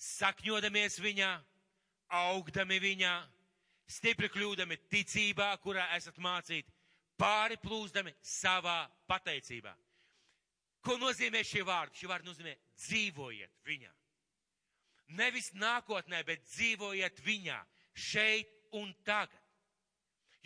[0.00, 1.34] Sakņodamies viņā,
[2.16, 3.14] augdami viņā,
[3.84, 6.79] stipri kļūdami ticībā, kurā esat mācīti,
[7.20, 9.74] pāri plūzdami savā pateicībā.
[10.80, 12.00] Ko nozīmē šie vārdi?
[12.00, 13.92] Šie vārdi nozīmē dzīvojiet viņā.
[15.18, 17.58] Nevis nākotnē, bet dzīvojiet viņā,
[17.92, 19.36] šeit un tagad.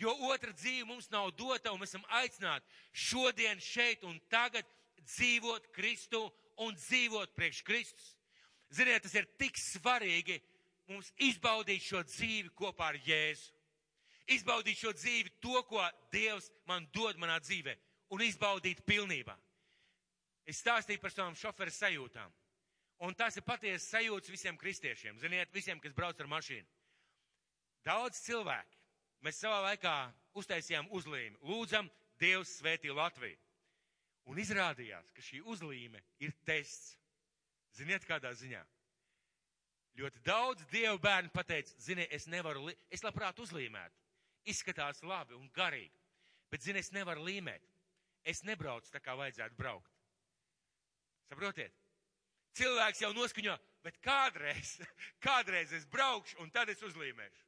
[0.01, 4.67] Jo otra dzīve mums nav dota, un mēs esam aicināti šodien, šeit un tagad
[5.05, 6.25] dzīvot Kristu
[6.65, 8.09] un dzīvot priekš Kristus.
[8.75, 10.41] Ziniet, tas ir tik svarīgi
[10.89, 13.54] mums izbaudīt šo dzīvi kopā ar Jēzu.
[14.31, 15.83] Izbaudīt šo dzīvi, to, ko
[16.13, 17.75] Dievs man dod manā dzīvē,
[18.15, 19.35] un izbaudīt pilnībā.
[20.45, 22.33] Es stāstīju par savām šoferu sajūtām.
[23.05, 25.19] Un tas ir patiesas sajūtas visiem kristiešiem.
[25.19, 26.67] Ziniet, visiem, kas brauc ar mašīnu.
[27.85, 28.77] Daudz cilvēki.
[29.25, 29.95] Mēs savā laikā
[30.37, 31.41] uztaisījām uzlīmi.
[31.45, 31.89] Lūdzam,
[32.21, 33.37] Dievs svētī Latviju.
[34.31, 36.95] Un izrādījās, ka šī uzlīme ir tests.
[37.75, 38.61] Ziniet, kādā ziņā?
[39.99, 44.04] Ļoti daudz dievu bērnu pateica, zini, es nevaru, es labprāt uzlīmētu.
[44.49, 45.95] Izskatās labi un garīgi,
[46.51, 47.63] bet, zini, es nevaru līmēt.
[48.25, 49.91] Es nebraucu tā, kā vajadzētu braukt.
[51.29, 51.73] Saprotiet?
[52.55, 53.55] Cilvēks jau noskaņo,
[53.85, 54.77] bet kādreiz,
[55.25, 57.43] kādreiz es braukšu un tad es uzlīmēšu.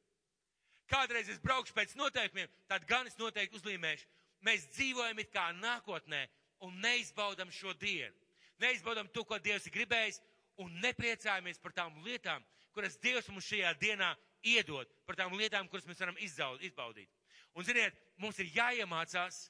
[0.88, 4.06] Kādreiz es braukšu pēc noteikumiem, tad gan es noteikti uzlīmēšu.
[4.46, 6.22] Mēs dzīvojam it kā nākotnē
[6.64, 8.14] un neizbaudam šo dienu.
[8.62, 10.20] Neizbaudam to, ko Dievs ir gribējis
[10.62, 12.42] un nepriecājamies par tām lietām,
[12.74, 14.12] kuras Dievs mums šajā dienā
[14.54, 17.10] iedod, par tām lietām, kuras mēs varam izzaud, izbaudīt.
[17.56, 19.48] Un ziniet, mums ir jāiemācās,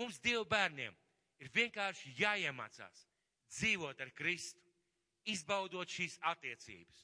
[0.00, 0.94] mums Dievu bērniem
[1.42, 3.06] ir vienkārši jāiemācās
[3.52, 4.60] dzīvot ar Kristu,
[5.28, 7.02] izbaudot šīs attiecības,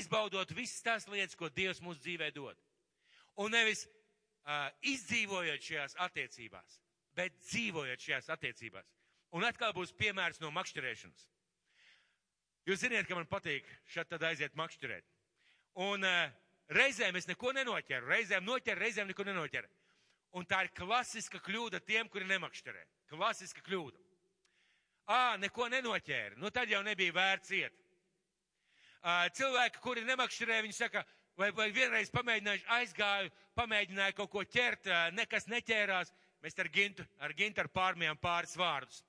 [0.00, 2.58] izbaudot visas tās lietas, ko Dievs mūsu dzīvē dod.
[3.40, 6.78] Un nevis uh, izdzīvojot šajās attiecībās,
[7.16, 8.88] bet dzīvojot šajās attiecībās.
[9.36, 11.26] Un atkal būs piemērs no makšķerēšanas.
[12.68, 15.06] Jūs ziniet, ka man patīk šeit tad aiziet makšķerēt.
[15.80, 16.39] Un uh,
[16.74, 19.68] reizēm es neko nenoķeru, reizēm noķeru, reizēm neko nenoķeru.
[20.38, 22.84] Un tā ir klasiska kļūda tiem, kuri nemakšķerē.
[23.10, 23.98] Klasiska kļūda.
[25.10, 27.74] ā, neko nenoķēra, nu tad jau nebija vērts iet.
[29.34, 31.02] Cilvēki, kuri nemakšķerē, viņi saka,
[31.40, 36.12] vai, vai vienreiz pamēģinājuši aizgāju, pamēģināju kaut ko ķert, nekas neķērās.
[36.40, 39.02] Mēs ar Gintu, ar Gintu ar pārmijām pāris vārdus.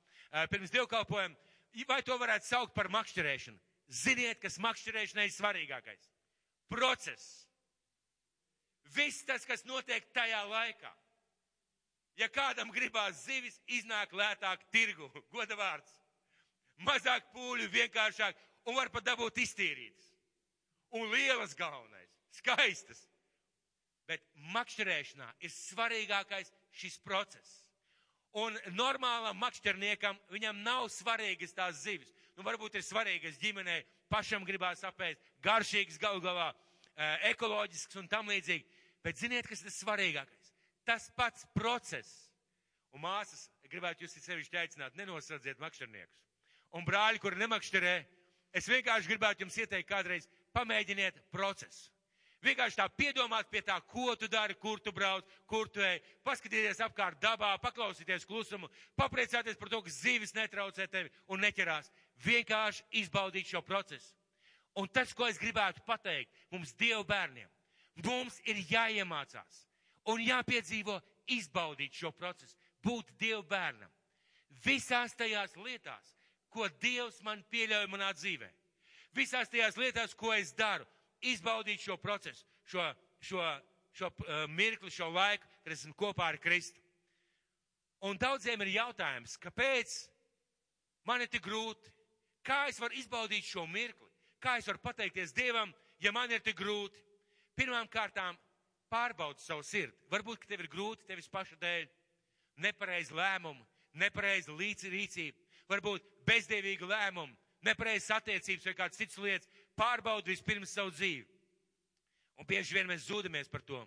[0.51, 1.35] Pirms dievkalpojam,
[1.87, 3.59] vai to varētu saukt par makšķerēšanu?
[3.91, 6.09] Ziniet, kas makšķerēšanai ir svarīgākais.
[6.71, 7.45] Process.
[8.95, 10.91] Viss tas, kas notiek tajā laikā.
[12.19, 15.93] Ja kādam gribās zivis, iznāk lētāk tirgu, goda vārds.
[16.81, 20.09] Mazāk pūļu, vienkāršāk, un var pat dabūt iztīrītas.
[20.97, 23.05] Un lielas galvenais, skaistas.
[24.09, 26.49] Bet makšķerēšanā ir svarīgākais
[26.81, 27.61] šis process.
[28.35, 32.11] Un normālam makšķerniekam viņam nav svarīgas tās zivis.
[32.35, 36.49] Nu, varbūt ir svarīgas ģimenei, pašam gribās apēst, garšīgas galu galā,
[37.31, 38.65] ekoloģisks un tam līdzīgi.
[39.05, 40.51] Bet ziniet, kas ir svarīgākais?
[40.85, 42.09] Tas pats process.
[42.91, 46.19] Un māsas, gribētu jūs sevišķi aicināt, nenosadziet makšķerniekus.
[46.75, 47.95] Un brāļi, kuri nemakšķerē,
[48.55, 51.89] es vienkārši gribētu jums ieteikt kādreiz pamēģiniet procesu.
[52.41, 56.81] Vienkārši tā piedomāt pie tā, ko tu dari, kur tu brauc, kur tu ej, paskatīties
[56.81, 61.91] apkārt dabā, paklausīties klusumu, papriecāties par to, ka zīves netraucē tevi un neķerās.
[62.25, 64.15] Vienkārši izbaudīt šo procesu.
[64.81, 67.49] Un tas, ko es gribētu pateikt mums, Dievu bērniem,
[68.05, 69.65] mums ir jāiemācās
[70.11, 70.97] un jāpiedzīvo
[71.31, 73.91] izbaudīt šo procesu, būt Dievu bērnam.
[74.65, 76.15] Visās tajās lietās,
[76.51, 78.49] ko Dievs man pieļauj manā dzīvē.
[79.15, 80.85] Visās tajās lietās, ko es daru,
[81.21, 82.85] izbaudīt šo procesu, šo,
[83.19, 83.43] šo,
[83.93, 86.79] šo uh, mirkli, šo laiku, kad esmu kopā ar Kristu.
[88.01, 89.93] Un daudziem ir jautājums, kāpēc
[91.05, 91.91] man ir tik grūti?
[92.41, 94.07] Kā es varu izbaudīt šo mirkli?
[94.41, 95.69] Kā es varu pateikties Dievam,
[96.01, 96.97] ja man ir tik grūti?
[97.57, 98.37] Pirmām kārtām
[98.91, 99.95] pārbaudi savu sirdi.
[100.11, 101.87] Varbūt, ka tev ir grūti tevis paša dēļ,
[102.63, 103.63] nepareizi lēmumi,
[104.01, 105.37] nepareizi līdzrīcība,
[105.71, 107.35] varbūt bezdevīga lēmuma,
[107.67, 111.27] nepareizas attiecības vai kādas citas lietas, pārbaudi vispirms savu dzīvi.
[112.41, 113.81] Un bieži vien mēs zūdamies par to.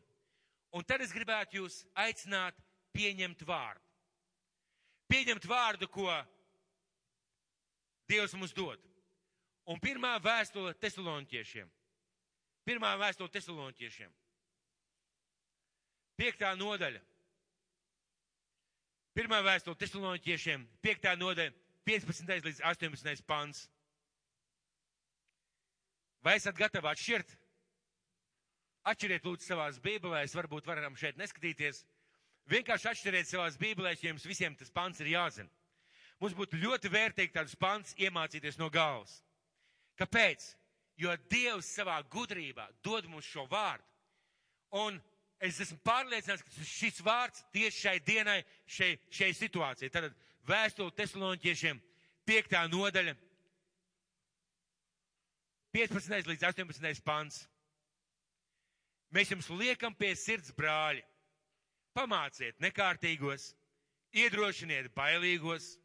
[0.75, 2.57] Un tad es gribētu jūs aicināt
[2.95, 3.83] pieņemt vārdu.
[5.11, 6.09] Pieņemt vārdu, ko
[8.09, 8.81] Dievs mums dod.
[9.65, 11.71] Un pirmā vēstule tesaloniķiešiem.
[12.65, 14.13] Pirmā vēstule tesaloniķiešiem.
[16.21, 17.03] Piektā nodaļa.
[19.15, 20.65] Pirmā vēstule tesaloniķiešiem.
[20.83, 21.53] Piektā nodaļa.
[21.85, 22.31] 15.
[22.47, 23.25] līdz 18.
[23.29, 23.67] pants.
[26.25, 27.35] Vai esat gatavi atšķirt?
[28.89, 31.83] Atšķiriet lūdzu savās bībelēs, varbūt varam šeit neskatīties.
[32.53, 35.49] Vienkārši atšķiriet savās bībelēs, jo jums visiem tas pants ir jāzina.
[36.21, 39.19] Mums būtu ļoti vērtīgi tādus pants iemācīties no galvas.
[40.01, 40.47] Kāpēc?
[41.01, 43.87] Jo Dievs savā gudrībā dod mums šo vārdu.
[44.79, 45.01] Un
[45.43, 49.91] es esmu pārliecināts, ka šis vārds tieši šai dienai, šai, šai situācijai.
[49.91, 50.09] Tad
[50.47, 51.81] vēstuli tesaloniķiešiem,
[52.27, 53.17] piektā nodaļa,
[55.75, 56.29] 15.
[56.31, 57.03] līdz 18.
[57.03, 57.41] pants.
[59.15, 61.03] Mēs jums liekam pie sirds brāļi.
[61.95, 63.53] Pamāciet nekārtīgos,
[64.15, 65.77] iedrošiniet bailīgos,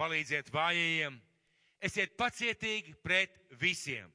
[0.00, 1.16] palīdziet vājajiem,
[1.84, 4.08] esiet pacietīgi pret visiem.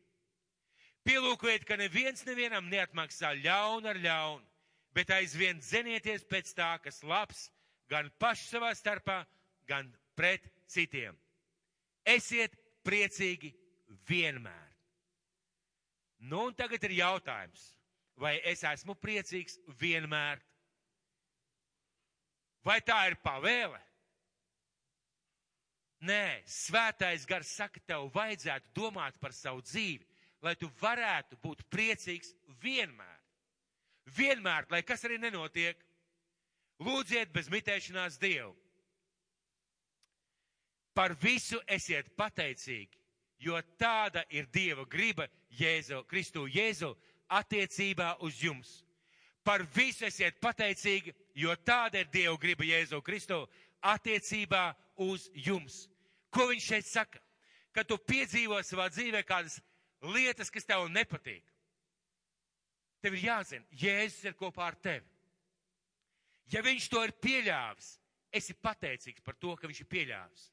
[1.03, 4.45] Pielūkojiet, ka neviens nevienam neatmaksā ļaunu ar ļaunu,
[4.95, 7.49] bet aizvien zenieties pēc tā, kas labs,
[7.91, 9.23] gan paši savā starpā,
[9.67, 11.17] gan pret citiem.
[12.07, 12.55] Esiet
[12.87, 13.51] priecīgi
[14.07, 14.69] vienmēr.
[16.23, 17.73] Nu, un tagad ir jautājums,
[18.15, 20.39] vai es esmu priecīgs vienmēr?
[22.63, 23.81] Vai tā ir pavēle?
[26.03, 30.03] Nē, svētais gars saka, tev vajadzētu domāt par savu dzīvi,
[30.43, 33.19] lai tu varētu būt priecīgs vienmēr.
[34.17, 35.79] Vienmēr, lai kas arī nenotiek,
[36.83, 38.51] lūdziet bez mitēšanās Dievu.
[40.93, 42.99] Par visu esiet pateicīgi,
[43.41, 45.25] jo tāda ir Dieva griba
[45.57, 46.91] Jēzu, Kristu Jēzu
[47.33, 48.83] attiecībā uz jums.
[49.43, 53.41] Par visu esiet pateicīgi, jo tāda ir Dieva griba Jēzu Kristu
[53.81, 54.67] attiecībā
[55.07, 55.87] uz jums.
[56.33, 57.19] Ko viņš šeit saka?
[57.73, 59.57] Kad tu piedzīvo savā dzīvē kādas
[60.03, 61.43] lietas, kas tev nepatīk,
[63.03, 65.07] tev ir jāzina, Jēzus ir kopā ar tevi.
[66.51, 67.93] Ja viņš to ir pieļāvis,
[68.33, 70.49] esi pateicīgs par to, ka viņš ir pieļāvis.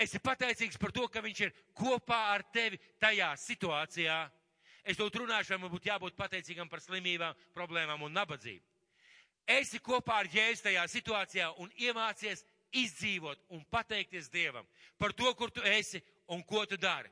[0.00, 4.18] Esi pateicīgs par to, ka viņš ir kopā ar tevi tajā situācijā.
[4.84, 8.64] Es to runāšu, man būtu jābūt pateicīgam par slimībām, problēmām un nabadzību.
[9.50, 14.66] Esi kopā ar Jēzu tajā situācijā un iemācies izdzīvot un pateikties Dievam
[14.98, 17.10] par to, kur tu esi un ko tu dari.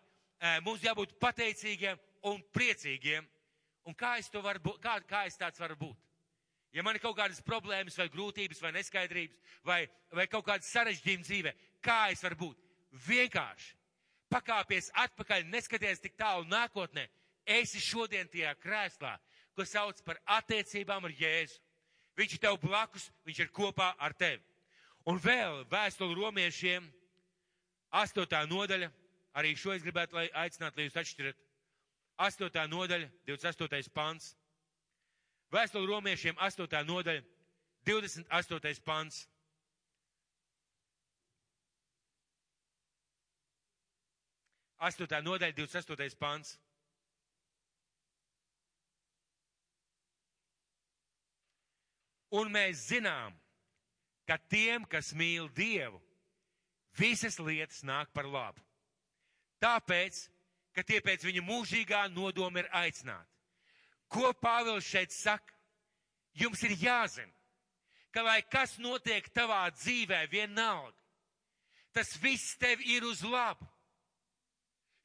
[0.63, 1.99] Mums jābūt pateicīgiem
[2.31, 3.27] un priecīgiem.
[3.89, 5.99] Un kā es, var, kā, kā es tāds varu būt?
[6.77, 9.83] Ja man ir kaut kādas problēmas vai grūtības vai neskaidrības vai,
[10.13, 12.65] vai kaut kādas sarežģījumas dzīvē, kā es varu būt?
[12.93, 13.77] vienkārši
[14.29, 17.07] pakāpies atpakaļ, neskaties tik tālu nākotnē,
[17.49, 19.15] esi šodien tajā krēslā,
[19.57, 21.59] ko sauc par attiecībām ar Jēzu.
[22.19, 24.43] Viņš ir tev blakus, viņš ir kopā ar tevi.
[25.09, 26.85] Un vēl vēstuli romiešiem,
[27.95, 28.91] astotā nodaļa,
[29.39, 31.41] arī šo es gribētu lai aicināt, lai jūs atšķirat.
[32.27, 33.91] Astotā nodaļa, 28.
[33.95, 34.33] pants.
[35.55, 37.23] Vēstuli romiešiem, astotā nodaļa,
[37.89, 38.83] 28.
[38.85, 39.21] pants.
[44.89, 46.19] Astotā nodaļa, 28.
[46.19, 46.57] pants.
[52.39, 53.33] Un mēs zinām,
[54.29, 56.03] ka tiem, kas mīl Dievu,
[56.99, 58.68] visas lietas nāk par labu.
[59.63, 60.21] Tāpēc,
[60.75, 63.31] ka tie pēc viņa mūžīgā nodoma ir aicināti.
[64.09, 65.55] Ko Pāvils šeit saka?
[66.39, 67.33] Jums ir jāzina,
[68.15, 70.95] ka lai kas notiek tavā dzīvē, vienalga,
[71.93, 73.67] tas viss tev ir uz labu.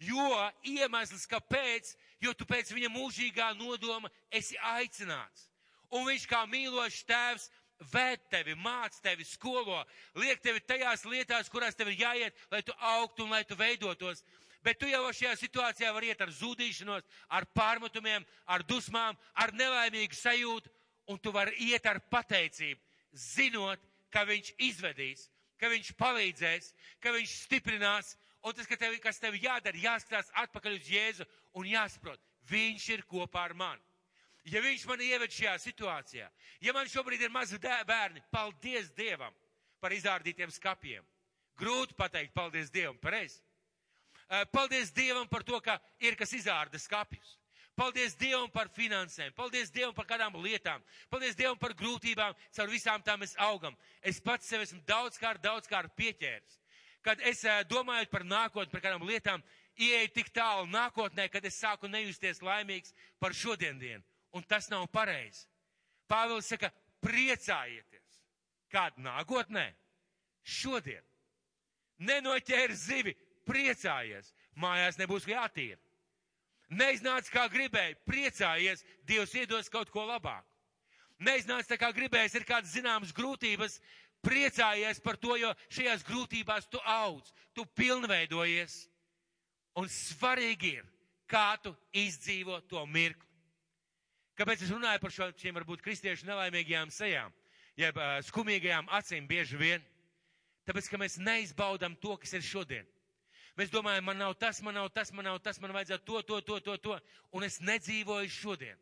[0.03, 0.27] Jo
[0.67, 5.47] iemesls, kāpēc, jo tu pēc viņa mūžīgā nodoma esi aicināts.
[5.93, 7.49] Un viņš kā mīlošs tēvs
[7.93, 9.81] vēd tevi, māc tevi, skolo,
[10.19, 14.23] liek tevi tajās lietās, kurās tev ir jāiet, lai tu augtu un lai tu veidotos.
[14.63, 20.15] Bet tu jau šajā situācijā vari iet ar zudīšanos, ar pārmetumiem, ar dusmām, ar nelaimīgu
[20.15, 20.71] sajūtu,
[21.11, 22.79] un tu vari iet ar pateicību,
[23.11, 23.81] zinot,
[24.13, 25.27] ka viņš izvedīs,
[25.59, 26.71] ka viņš palīdzēs,
[27.03, 31.27] ka viņš stiprinās, un tas, ka tev, kas tev jādara, jāskatās atpakaļ uz Jēzu
[31.59, 33.83] un jāsaprot, viņš ir kopā ar mani.
[34.51, 36.27] Ja viņš mani ieved šajā situācijā,
[36.59, 39.31] ja man šobrīd ir mazi bērni, paldies Dievam
[39.79, 41.03] par izrādītiem skapiem.
[41.59, 43.39] Grūti pateikt paldies Dievam, pareizi.
[44.51, 47.37] Paldies Dievam par to, ka ir kas izrāda skapjus.
[47.75, 53.01] Paldies Dievam par finansēm, paldies Dievam par kādām lietām, paldies Dievam par grūtībām, caur visām
[53.01, 53.73] tām mēs augam.
[54.01, 56.59] Es pats sev esmu daudzkārt, daudzkārt pieķēris.
[57.03, 59.41] Kad es domāju par nākotni, par kādām lietām,
[59.75, 64.03] ieeju tik tālu nākotnē, kad es sāku nejusties laimīgs par šodien dienu.
[64.33, 65.47] Un tas nav pareizi.
[66.09, 66.69] Pāvils saka,
[67.01, 68.21] priecājieties.
[68.73, 69.65] Kādu nākotnē?
[70.43, 71.03] Šodien.
[72.03, 73.13] Nenoķēri zivi,
[73.47, 74.33] priecājies.
[74.59, 75.79] Mājās nebūs jātīra.
[76.73, 80.47] Neiznāc kā gribēji, priecājies, Dievs iedos kaut ko labāku.
[81.23, 83.77] Neiznāc tā kā gribējies, ir kādas zināmas grūtības,
[84.25, 88.87] priecājies par to, jo šajās grūtībās tu audz, tu pilnveidojies.
[89.79, 90.89] Un svarīgi ir,
[91.29, 93.29] kā tu izdzīvo to mirkli.
[94.37, 97.33] Kāpēc es runāju par šo, šiem varbūt kristiešu nelaimīgajām sejām,
[97.77, 99.83] jeb uh, skumīgajām acīm bieži vien?
[100.65, 102.87] Tāpēc, ka mēs neizbaudam to, kas ir šodien.
[103.59, 106.39] Mēs domājam, man nav tas, man nav tas, man nav tas, man vajadzētu to, to,
[106.41, 106.95] to, to, to,
[107.37, 108.79] un es nedzīvoju šodien.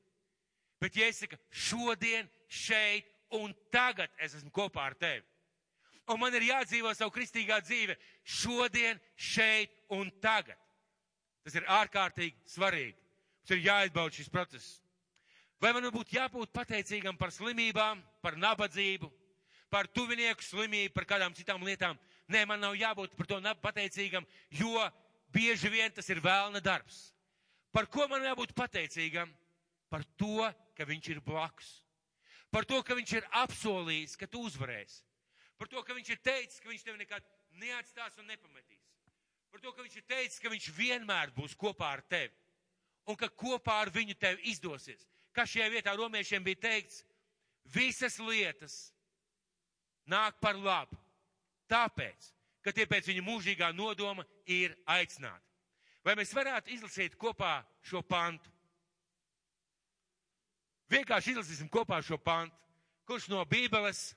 [0.82, 5.26] Bet, ja es saku, šodien, šeit un tagad es esmu kopā ar tevi,
[6.07, 10.57] un man ir jādzīvo savu kristīgā dzīve šodien, šeit un tagad,
[11.43, 12.95] tas ir ārkārtīgi svarīgi.
[13.41, 14.78] Mums ir jāizbauda šis process.
[15.61, 19.11] Vai man būtu jābūt pateicīgam par slimībām, par nabadzību,
[19.69, 21.99] par tuvinieku slimību, par kādām citām lietām?
[22.32, 24.25] Nē, man nav jābūt par to pateicīgam,
[24.55, 24.79] jo
[25.34, 27.11] bieži vien tas ir vēlna darbs.
[27.71, 29.32] Par ko man jābūt pateicīgam?
[29.91, 31.82] Par to, ka viņš ir blakus.
[32.51, 35.03] Par to, ka viņš ir apsolījis, ka tu uzvarēsi.
[35.59, 37.27] Par to, ka viņš ir teicis, ka viņš tevi nekad
[37.59, 38.88] neatstās un nepametīs.
[39.51, 42.32] Par to, ka viņš ir teicis, ka viņš vienmēr būs kopā ar tevi.
[43.11, 45.03] Un ka kopā ar viņu tev izdosies.
[45.36, 47.03] Kā šajā vietā romiešiem bija teikts,
[47.71, 48.77] visas lietas
[50.07, 51.01] nāk par labu
[51.72, 55.47] tāpēc, ka tie pēc viņa mūžīgā nodoma ir aicināti.
[56.05, 58.49] Vai mēs varētu izlasīt kopā šo pantu?
[60.91, 62.57] Vienkārši izlasīsim kopā šo pantu.
[63.07, 64.11] Kurš no Bībeles,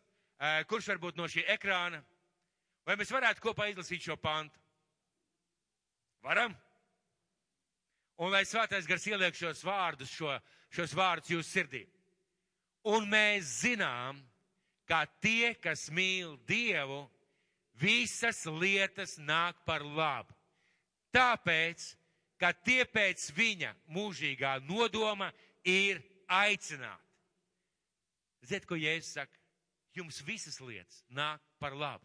[0.69, 2.01] kurš varbūt no šī ekrāna?
[2.85, 4.59] Vai mēs varētu kopā izlasīt šo pantu?
[6.25, 6.55] Varam?
[8.21, 10.31] Un lai svētais gars ieliek šos vārdus, šo,
[10.73, 11.83] šos vārdus jūsu sirdī.
[12.87, 14.21] Un mēs zinām,
[14.89, 17.05] ka tie, kas mīl Dievu,
[17.81, 20.35] visas lietas nāk par labu.
[21.15, 21.95] Tāpēc,
[22.41, 25.31] ka tie pēc viņa mūžīgā nodoma
[25.65, 27.03] ir aicināti.
[28.45, 29.41] Ziniet, ko Jēzus saka?
[29.95, 32.05] Jums visas lietas nāk par labu.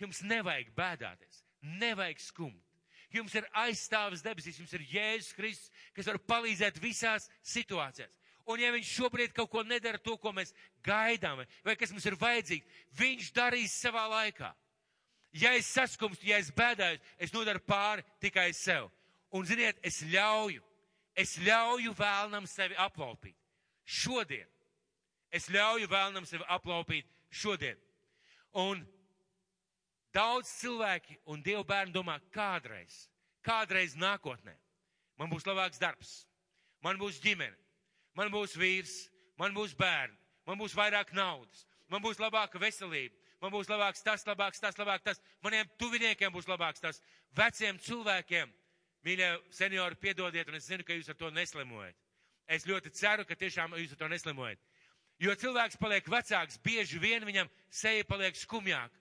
[0.00, 2.60] Jums nevajag bēdāties, nevajag skumt.
[3.14, 8.16] Jums ir aizstāvis debesīs, jums ir Jēzus Kristus, kas var palīdzēt visās situācijās.
[8.50, 10.52] Un ja viņš šobrīd kaut ko nedara to, ko mēs
[10.84, 14.50] gaidām, vai kas mums ir vajadzīgs, viņš darīs savā laikā.
[15.34, 18.90] Ja es saskumstu, ja es bēdāju, es nodaru pāri tikai sev.
[19.34, 20.62] Un ziniet, es ļauju,
[21.18, 23.34] es ļauju vēlnam sevi aplaupīt.
[23.84, 24.46] Šodien.
[25.34, 27.80] Es ļauju vēlnam sevi aplaupīt šodien.
[28.54, 28.84] Un
[30.14, 33.08] Daudz cilvēki un Dievu bērni domā kādreiz,
[33.42, 34.54] kādreiz nākotnē.
[35.18, 36.12] Man būs labāks darbs,
[36.86, 37.56] man būs ģimene,
[38.18, 38.94] man būs vīrs,
[39.40, 44.26] man būs bērni, man būs vairāk naudas, man būs labāka veselība, man būs labāks tas,
[44.26, 47.02] labāks tas, labāks tas, maniem tuviniekiem būs labāks tas,
[47.36, 48.52] veciem cilvēkiem.
[49.04, 51.96] Mīļie seniori, piedodiet, un es zinu, ka jūs ar to neslimojat.
[52.48, 54.60] Es ļoti ceru, ka tiešām jūs ar to neslimojat.
[55.20, 58.94] Jo cilvēks paliek vecāks, bieži vien viņam seja paliek skumjāk.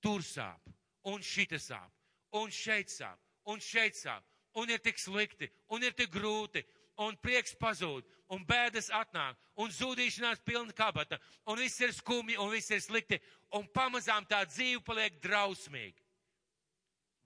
[0.00, 0.72] Tur sāp,
[1.04, 1.92] un šita sāp,
[2.36, 4.24] un šeit sāp, un šeit sāp,
[4.56, 6.64] un ir tik slikti, un ir tik grūti,
[7.02, 12.50] un prieks pazūd, un bēdas atnāk, un zudīšanās pilna kabata, un viss ir skumji, un
[12.52, 13.20] viss ir slikti,
[13.54, 16.02] un pamazām tā dzīve paliek drausmīga.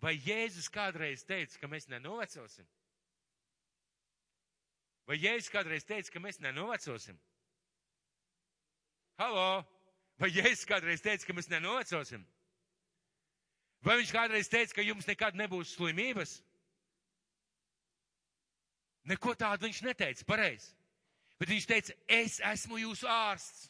[0.00, 2.66] Vai Jēzus kādreiz teica, ka mēs nenovecosim?
[5.08, 7.18] Vai Jēzus kādreiz teica, ka mēs nenovecosim?
[9.20, 9.64] Halo!
[10.20, 12.24] Vai Jēzus kādreiz teica, ka mēs nenovecosim?
[13.84, 16.38] Vai viņš kādreiz teica, ka jums nekad nebūs slimības?
[19.10, 20.70] Neko tādu viņš neteica, pareizi.
[21.40, 23.68] Bet viņš teica, es esmu jūsu ārsts.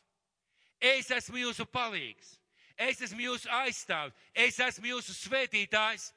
[0.81, 2.35] Es esmu jūsu palīgs.
[2.81, 4.17] Es esmu jūsu aizstāvis.
[4.35, 6.11] Es esmu jūsu svētītājs.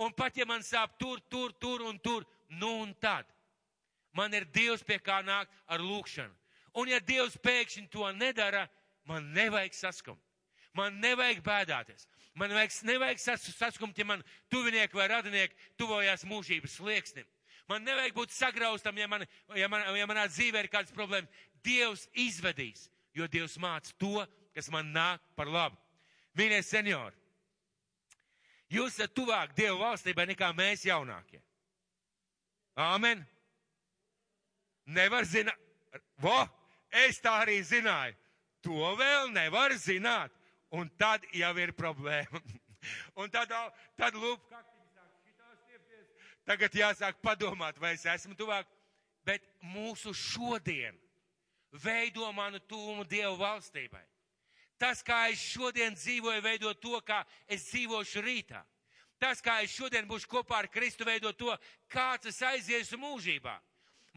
[0.00, 3.28] Un pat ja man sāp tur, tur, tur un tur, nu un tad.
[4.16, 6.32] Man ir Dievs pie kā nākt ar lūkšanu.
[6.80, 8.66] Un ja Dievs pēkšņi to nedara,
[9.08, 10.22] man nevajag saskumt.
[10.76, 12.06] Man nevajag bēdāties.
[12.38, 13.20] Man vajag, nevajag
[13.50, 14.22] saskumt, ja man
[14.52, 17.26] tuvinieki vai radinieki tuvojās mūžības slieksnim.
[17.70, 19.22] Man nevajag būt sagraustam, ja, man,
[19.54, 21.30] ja, man, ja manā dzīvē ir kādas problēmas.
[21.62, 24.24] Dievs izvedīs, jo Dievs māca to,
[24.56, 25.78] kas man nāk par labu.
[26.38, 27.14] Mīļie seniori,
[28.74, 31.42] jūs esat tuvāk Dieva valstībai nekā mēs jaunākie.
[32.80, 33.22] Āmen!
[34.90, 35.58] Nevar zināt,
[36.18, 36.38] vo,
[37.06, 38.16] es tā arī zināju.
[38.66, 40.34] To vēl nevar zināt.
[40.74, 42.40] Un tad jau ir problēma.
[43.20, 43.50] Un tad,
[43.98, 44.42] tad lūp,
[46.50, 48.66] Tagad jāsāk padomāt, vai es esmu tuvāk,
[49.22, 50.96] bet mūsu šodien
[51.70, 54.02] veido manu tūmu Dievu valstībai.
[54.80, 58.64] Tas, kā es šodien dzīvoju, veido to, kā es dzīvošu rītā.
[59.22, 61.54] Tas, kā es šodien būšu kopā ar Kristu, veido to,
[61.92, 63.54] kāds es aiziešu mūžībā.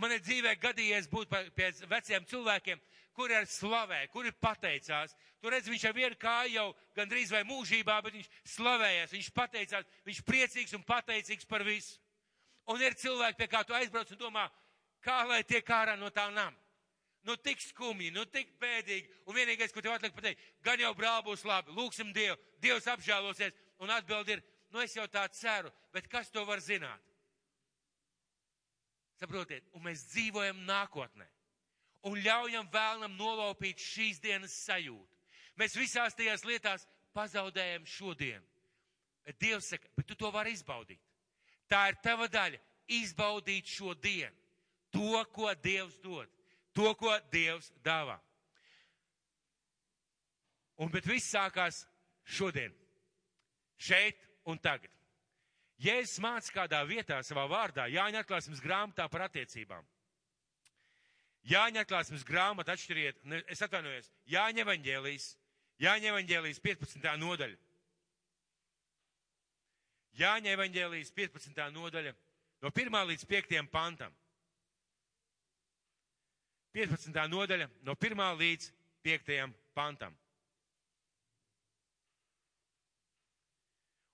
[0.02, 2.80] Man ir dzīvē gadījies būt pie veciem cilvēkiem,
[3.14, 5.14] kuri ir slavē, kuri pateicās.
[5.38, 9.92] Tu redz, viņš ar vienu kāju jau gandrīz vai mūžībā, bet viņš slavējas, viņš pateicās,
[10.08, 12.00] viņš priecīgs un pateicīgs par visu.
[12.72, 14.48] Un ir cilvēki, pie kā tu aizbrauc un domā,
[15.04, 16.56] kā lai tiek ārā no tā nama.
[17.24, 19.08] Nu, tik skumji, nu, tik bēdīgi.
[19.28, 23.56] Un vienīgais, ko tev atliek pateikt, gan jau brāl būs labi, lūksim Dievu, Dievs apžēlosies.
[23.84, 27.00] Un atbild ir, nu, es jau tā ceru, bet kas to var zināt?
[29.20, 31.30] Saprotiet, un mēs dzīvojam nākotnē.
[32.12, 35.08] Un ļaujam vēlnam nolaupīt šīs dienas sajūtu.
[35.60, 36.84] Mēs visās tajās lietās
[37.16, 38.44] pazaudējam šodien.
[39.40, 41.00] Dievs saka, bet tu to vari izbaudīt.
[41.70, 42.60] Tā ir tava daļa-
[43.02, 44.36] izbaudīt šo dienu.
[44.94, 46.30] To, ko Dievs dod.
[46.74, 48.20] To, ko Dievs dāvā.
[50.78, 51.86] Un bet viss sākās
[52.26, 52.74] šodien.
[53.78, 54.90] Šeit un tagad.
[55.84, 59.84] Jēzus māca kādā vietā savā vārdā, Jāņa atklāsmes grāmatā par attiecībām.
[61.50, 65.26] Jāņa atklāsmes grāmata atšķiriet, ne, es atvainojos, Jāņa evaņģēlijas,
[65.84, 67.18] Jāņa evaņģēlijas 15.
[67.20, 67.58] nodaļa.
[70.18, 71.64] Jāņa evaņģēlijas 15.
[71.74, 72.14] nodaļa
[72.62, 73.00] no 1.
[73.10, 73.56] līdz 5.
[73.74, 74.14] pantam.
[76.74, 77.18] 15.
[77.30, 78.22] nodaļa no 1.
[78.42, 78.70] līdz
[79.06, 79.34] 5.
[79.74, 80.14] pantam.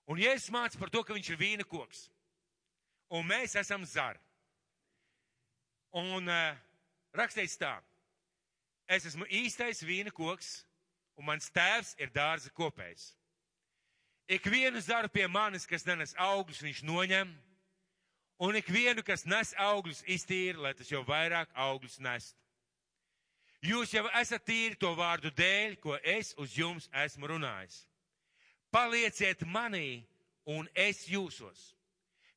[0.09, 2.07] Un Jēzus māca par to, ka viņš ir vīna koks.
[3.13, 4.17] Un mēs esam zari.
[5.99, 6.57] Un uh,
[7.13, 7.75] rakstīts tā.
[8.89, 10.63] Es esmu īstais vīna koks,
[11.17, 13.11] un mans tēvs ir dārza kopējs.
[14.29, 17.29] Ikvienu zaru pie manis, kas nenes augļus, viņš noņem,
[18.45, 22.35] un ikvienu, kas nes augļus, iztīra, lai tas jau vairāk augļus nest.
[23.65, 27.81] Jūs jau esat tīri to vārdu dēļ, ko es uz jums esmu runājis.
[28.69, 30.05] Palieciet manī,
[30.45, 31.73] un es jūsos.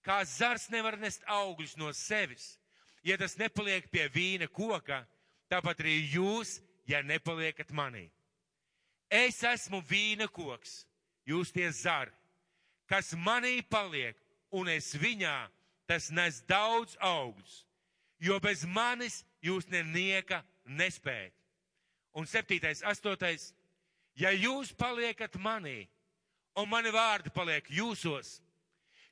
[0.03, 2.55] Kā zars nevar nest augļus no sevis,
[3.05, 5.03] ja tas nepaliek pie vīna koka,
[5.53, 6.57] tāpat arī jūs,
[6.89, 8.09] ja nepaliekat manī.
[9.13, 10.87] Es esmu vīna koks
[11.29, 12.13] jūs tie zari,
[12.91, 14.17] kas manī paliek
[14.53, 15.49] un es viņā,
[15.89, 17.63] tas nes daudz augļus,
[18.23, 21.35] jo bez manis jūs nenieka nespējat.
[22.13, 23.51] Un septītais, astotais,
[24.15, 25.87] ja jūs paliekat manī
[26.57, 28.37] un mani vārdi paliek jūsos,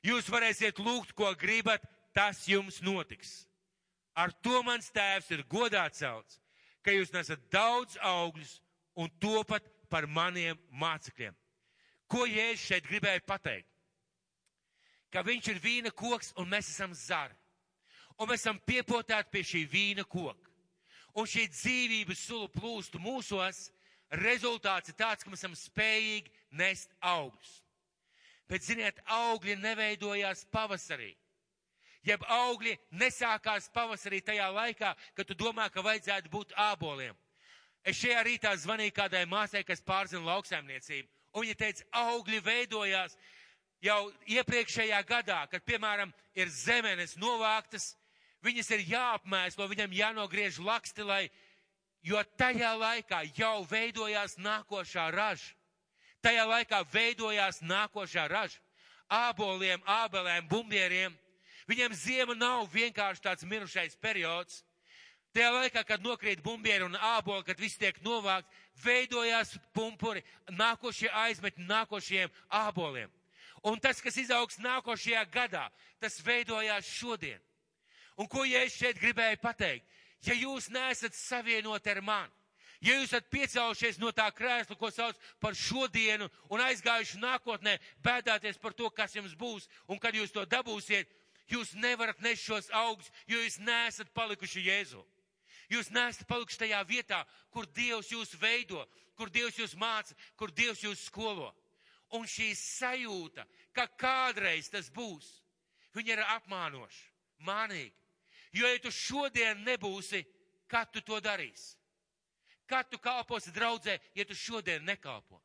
[0.05, 1.81] jūs varēsiet lūgt, ko gribat,
[2.13, 3.47] tas jums notiks.
[4.13, 6.37] Ar to mans tēvs ir godā celts,
[6.83, 8.59] ka jūs nesat daudz augļus
[8.99, 11.35] un topat par maniem mācekļiem.
[12.11, 13.69] Ko Jēzus šeit gribēja pateikt?
[15.11, 17.35] Ka viņš ir vīna koks un mēs esam zari.
[18.19, 20.51] Un mēs esam piepotēti pie šī vīna koka.
[21.15, 23.69] Un šī dzīvības sula plūstu mūsos,
[24.21, 27.57] rezultāts ir tāds, ka mēs esam spējīgi nest augļus.
[28.51, 31.13] Bet, ziniet, augļi neveidojās pavasarī.
[32.03, 37.15] Jeb augļi nesākās pavasarī tajā laikā, kad tu domā, ka vajadzētu būt āboliem.
[37.87, 43.15] Es šajā rītā zvanīju kādai māsai, kas pārzina lauksaimniecību, un viņa teica, augļi veidojās
[43.81, 47.95] jau iepriekšējā gadā, kad, piemēram, ir zemenes novāktas,
[48.45, 51.23] viņas ir jāapmēslo, viņam jānogriež laksti, lai,
[52.05, 55.55] jo tajā laikā jau veidojās nākošā raža.
[56.21, 58.59] Tajā laikā veidojās nākošā raža.
[59.11, 61.15] Āboliem, ābelēm, bumbieriem.
[61.67, 64.61] Viņiem ziema nav vienkārši tāds mirušais periods.
[65.31, 68.51] Tajā laikā, kad nokrīt bumbieri un āboli, kad viss tiek novākts,
[68.83, 73.11] veidojās pumpuri, nākošie aizmetņi nākošiem āboliem.
[73.63, 75.69] Un tas, kas izaugs nākošajā gadā,
[76.03, 77.39] tas veidojās šodien.
[78.19, 79.87] Un ko ja es šeit gribēju pateikt?
[80.27, 82.33] Ja jūs neesat savienoti ar mani,
[82.83, 88.59] ja jūs esat piecēlušies no tā krēsla, ko sauc par šodienu, un aizgājuši nākotnē, bēdāties
[88.61, 91.09] par to, kas jums būs, un kad jūs to dabūsiet,
[91.47, 95.01] jūs nevarat nest šos augus, jo jūs neesat palikuši Jēzu.
[95.71, 97.21] Jūs neesat palikuši tajā vietā,
[97.53, 98.83] kur Dievs jūs veido,
[99.15, 101.51] kur Dievs jūs māca, kur Dievs jūs skolo.
[102.17, 105.29] Un šī sajūta, ka kādreiz tas būs,
[105.95, 107.05] viņa ir apmānoša,
[107.47, 107.95] mānīga.
[108.51, 110.25] Jo, ja tu šodien nebūsi,
[110.67, 111.77] kad tu to darīsi?
[112.67, 115.39] Kad tu kalposi draudzē, ja tu šodien nekalpo?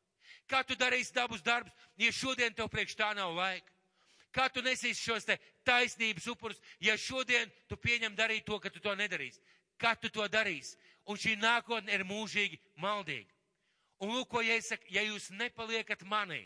[0.50, 3.70] Kad tu darīsi dabus darbus, ja šodien tev priekš tā nav laika?
[4.34, 8.82] Kā tu nesīsi šos te taisnības upurus, ja šodien tu pieņem darīt to, ka tu
[8.82, 9.40] to nedarīsi?
[9.80, 10.76] Kā tu to darīsi?
[11.06, 13.30] Un šī nākotne ir mūžīgi maldīga.
[14.02, 16.42] Un lūk, ko iesaka, ja jūs nepaliekat manī,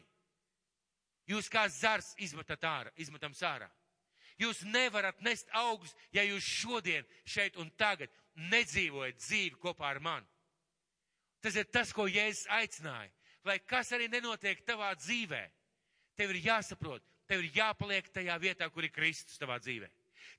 [1.30, 3.70] jūs kā zars izmetat ārā, izmetam sārā.
[4.40, 8.12] Jūs nevarat nest augus, ja jūs šodien, šeit un tagad
[8.50, 10.28] nedzīvojat dzīvi kopā ar mani.
[11.40, 13.10] Tas ir tas, ko Jēzus aicināja.
[13.44, 15.40] Lai kas arī nenotiek tavā dzīvē,
[16.16, 19.88] tev ir jāsaprot, tev ir jāpaliek tajā vietā, kur ir Kristus tavā dzīvē.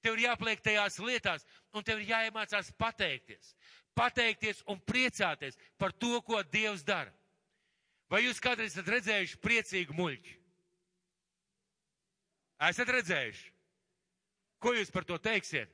[0.01, 3.53] Tev ir jāpaliek tajās lietās, un tev ir jāiemācās pateikties.
[3.97, 7.11] Pateikties un priecāties par to, ko Dievs dara.
[8.11, 10.33] Vai jūs kādreiz esat redzējuši priecīgu muļķi?
[12.67, 13.47] Esat redzējuši?
[14.61, 15.71] Ko jūs par to teiksiet?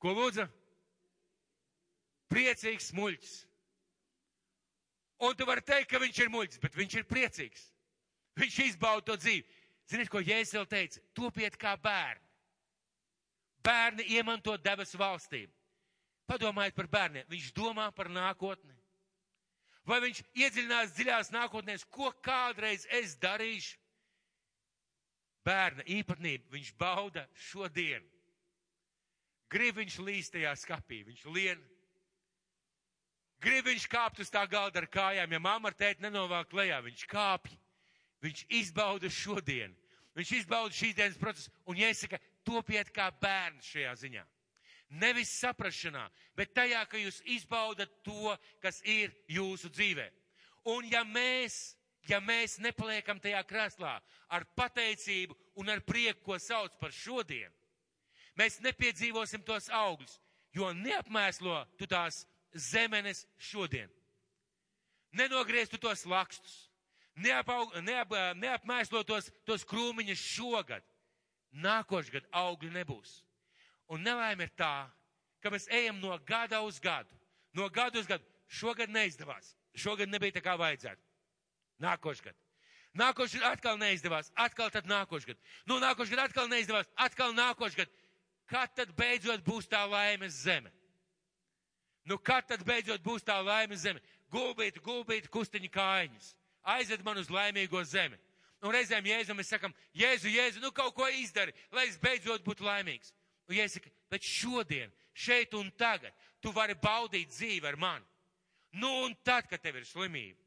[0.00, 0.46] Ko lūdza?
[2.32, 3.34] Priecīgs muļķis.
[5.24, 7.66] Un tu vari teikt, ka viņš ir muļķis, bet viņš ir priecīgs.
[8.40, 9.44] Viņš izbauda to dzīvi.
[9.90, 11.02] Ziniet, ko Jēzus vēl teica?
[11.16, 12.24] Topiet kā bērni.
[13.64, 15.52] Bērni iemanto debesu valstīm.
[16.28, 17.28] Padomājiet par bērniem.
[17.28, 18.72] Viņš domā par nākotni.
[19.84, 23.76] Vai viņš iedziļinās dziļās nākotnēs, ko kādreiz es darīšu?
[25.44, 28.08] bērna īpatnība, viņš bauda šodienu.
[29.52, 31.60] Grib viņš līst tajā skapī, viņš lien.
[33.44, 37.04] Grib viņš kāpt uz tā galda ar kājām, ja mamma ar tēti nenovāk lejā, viņš
[37.10, 37.52] kāpj.
[38.24, 39.74] Viņš izbauda šodienu.
[40.14, 44.24] Viņš izbauda šīs dienas procesu un iesaka, topiet kā bērns šajā ziņā.
[45.00, 46.04] Nevis saprašanā,
[46.38, 50.06] bet tajā, ka jūs izbaudat to, kas ir jūsu dzīvē.
[50.70, 51.74] Un ja mēs
[52.08, 53.94] ja mēs nepaliekam tajā krēslā
[54.28, 57.52] ar pateicību un ar prieku, ko sauc par šodien,
[58.38, 60.18] mēs nepiedzīvosim tos augļus,
[60.54, 63.90] jo neapmēslo tu tās zemenes šodien.
[65.14, 66.54] Nenogriezt tos lakstus,
[67.14, 70.84] neapaug, neap, neapmēslo tos, tos krūmiņus šogad.
[71.54, 73.20] Nākošgad augļi nebūs.
[73.92, 74.88] Un nelaime ir tā,
[75.42, 77.14] ka mēs ejam no gada uz gadu.
[77.54, 78.24] No gada uz gadu.
[78.48, 79.54] Šogad neizdevās.
[79.74, 81.02] Šogad nebija tā kā vajadzētu.
[81.84, 82.34] Nākošgad.
[82.94, 85.38] Nākošais atkal neizdevās, atkal tad nākošgad.
[85.66, 87.90] Nu, nākošgad atkal neizdevās, atkal nākošgad.
[88.46, 90.70] Kad tad beidzot būs tā laimes zeme?
[92.04, 94.02] Nu, kad tad beidzot būs tā laimes zeme?
[94.30, 96.28] Gulbīt, gulbīt, kustiņa kājiņas.
[96.64, 98.16] Aizved man uz laimīgo zemi.
[98.64, 102.64] Un reizēm Jēzum mēs sakam, Jēzu, Jēzu, nu kaut ko izdari, lai es beidzot būtu
[102.64, 103.12] laimīgs.
[103.50, 108.08] Un Jēzus saka, bet šodien, šeit un tagad, tu vari baudīt dzīvi ar mani.
[108.72, 110.44] Nu, un tad, kad tev ir slimība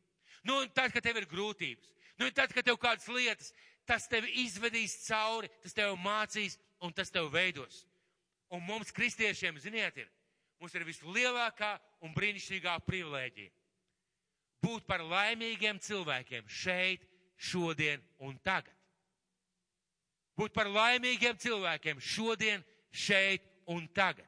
[0.48, 3.50] Nu, un tad, kad tev ir grūtības, nu, un tad, kad tev kādas lietas,
[3.84, 7.82] tas tev izvedīs cauri, tas tev mācīs un tas tev veidos.
[8.56, 10.08] Un mums, kristiešiem, ziniet, ir,
[10.62, 13.52] mums ir vislielākā un brīnišķīgā privilēģija.
[14.68, 17.04] Būt par laimīgiem cilvēkiem šeit,
[17.40, 18.74] šodien un tagad.
[20.38, 24.28] Būt par laimīgiem cilvēkiem šodien, šeit un tagad.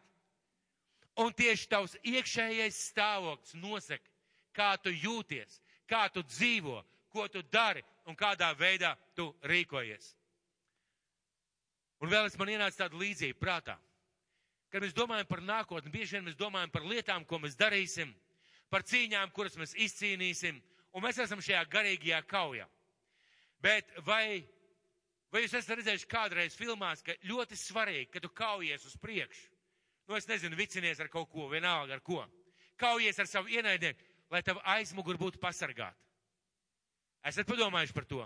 [1.20, 4.08] Un tieši tavs iekšējais stāvoklis nosaka,
[4.56, 5.60] kā tu jūties,
[5.90, 6.80] kā tu dzīvo,
[7.12, 10.14] ko tu dari un kādā veidā tu rīkojies.
[12.00, 13.76] Un vēl es man ienāca tāda līdzība prātā.
[14.72, 18.14] Kad mēs domājam par nākotni, bieži vien mēs domājam par lietām, ko mēs darīsim,
[18.70, 20.60] par cīņām, kuras mēs izcīnīsim,
[20.94, 22.68] un mēs esam šajā garīgajā kaujā.
[23.62, 24.42] Bet vai,
[25.34, 29.50] vai jūs esat redzējuši kādreiz filmās, ka ļoti svarīgi, ka tu kaujies uz priekšu?
[30.10, 32.24] Nu, es nezinu, vicinies ar kaut ko, vienalga ar ko.
[32.80, 34.02] Kaujies ar savu ienaidnieku,
[34.34, 35.98] lai tava aizmugur būtu pasargāta.
[37.30, 38.24] Esat padomājuši par to?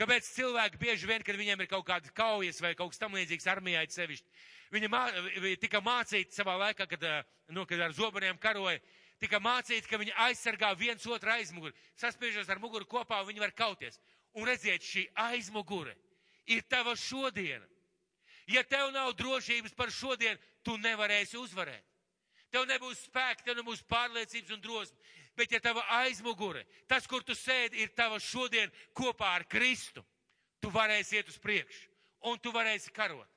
[0.00, 3.46] Kāpēc cilvēki bieži vien, kad viņiem ir kaut kādas kaujas vai kaut kas tam līdzīgs
[3.52, 4.32] armijā, sevišķi,
[4.74, 5.04] viņi mā,
[5.62, 7.06] tika mācīti savā laikā, kad,
[7.54, 8.80] nu, kad ar zobeniem karoja,
[9.24, 13.54] tika mācīti, ka viņi aizsargā viens otru aizmuguri, saspiežas ar muguru kopā un viņi var
[13.56, 13.98] kauties.
[14.36, 15.94] Un redziet, šī aizmugure
[16.50, 17.64] ir tava šodiena.
[18.50, 21.84] Ja tev nav drošības par šodienu, tu nevarēsi uzvarēt.
[22.52, 24.98] Tev nebūs spēka, tev nebūs pārliecības un drosme.
[25.34, 30.04] Bet ja tava aizmugure, tas, kur tu sēdi, ir tava šodien kopā ar Kristu,
[30.62, 31.88] tu varēsi iet uz priekšu
[32.30, 33.28] un tu varēsi karot.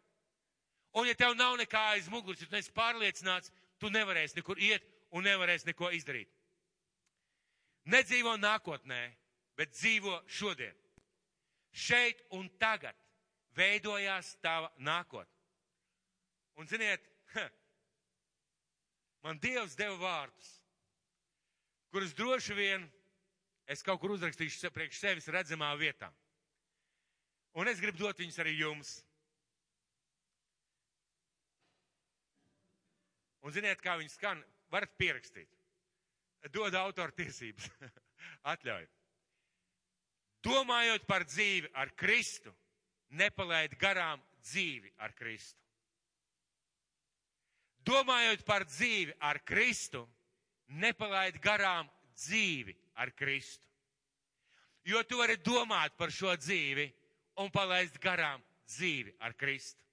[0.98, 4.86] Un ja tev nav nekā aiz muguras, ja tu esi pārliecināts, tu nevarēsi nekur iet
[5.16, 6.30] un nevarēsi neko izdarīt.
[7.88, 9.00] Nedzīvo nākotnē,
[9.56, 10.76] bet dzīvo šodien.
[11.72, 12.98] Šeit un tagad
[13.56, 15.34] veidojās tava nākotne.
[16.58, 17.04] Un ziniet,
[19.24, 20.58] man Dievs deva vārdus
[21.98, 22.84] kurus droši vien
[23.66, 26.12] es kaut kur uzrakstīšu priekš sevis redzamā vietā.
[27.58, 28.92] Un es gribu dot viņus arī jums.
[33.42, 34.44] Un ziniet, kā viņi skan,
[34.74, 35.50] varat pierakstīt.
[36.54, 37.68] Dod autoru tiesības.
[38.54, 38.86] Atļauj.
[40.48, 42.54] Domājot par dzīvi ar Kristu,
[43.20, 45.60] nepalaid garām dzīvi ar Kristu.
[47.88, 50.04] Domājot par dzīvi ar Kristu,
[50.68, 53.64] nepalaid garām dzīvi ar Kristu.
[54.88, 56.88] Jo tu vari domāt par šo dzīvi
[57.44, 59.87] un palaist garām dzīvi ar Kristu.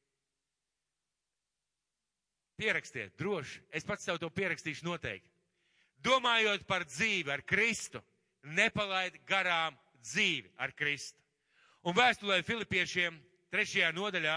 [2.61, 5.30] Pierakstiet, droši, es pats tev to pierakstīšu noteikti.
[6.05, 8.02] Domājot par dzīvi ar Kristu,
[8.44, 11.18] nepalaid garām dzīvi ar Kristu.
[11.84, 13.16] Un vēstulē Filipiešiem
[13.52, 14.36] trešajā nodaļā,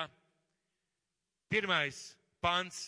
[1.52, 2.00] pirmais
[2.44, 2.88] pants,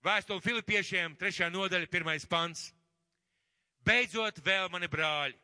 [0.00, 2.70] Vēstuli Filipiešiem, trešā nodaļa, pirmais pants.
[3.84, 5.36] Beidzot vēl, mani brāļi,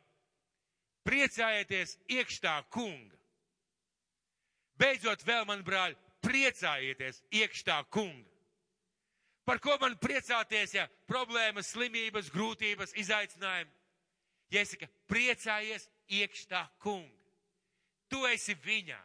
[1.05, 3.13] priecājieties iekštā kunga.
[4.81, 8.36] Beidzot vēl, mani brāļi, priecājieties iekštā kunga.
[9.47, 13.71] Par ko man priecāties, ja problēmas, slimības, grūtības, izaicinājumi?
[14.51, 15.87] Jēsaka, priecājies
[16.19, 17.31] iekštā kunga.
[18.11, 18.97] Tu esi viņā.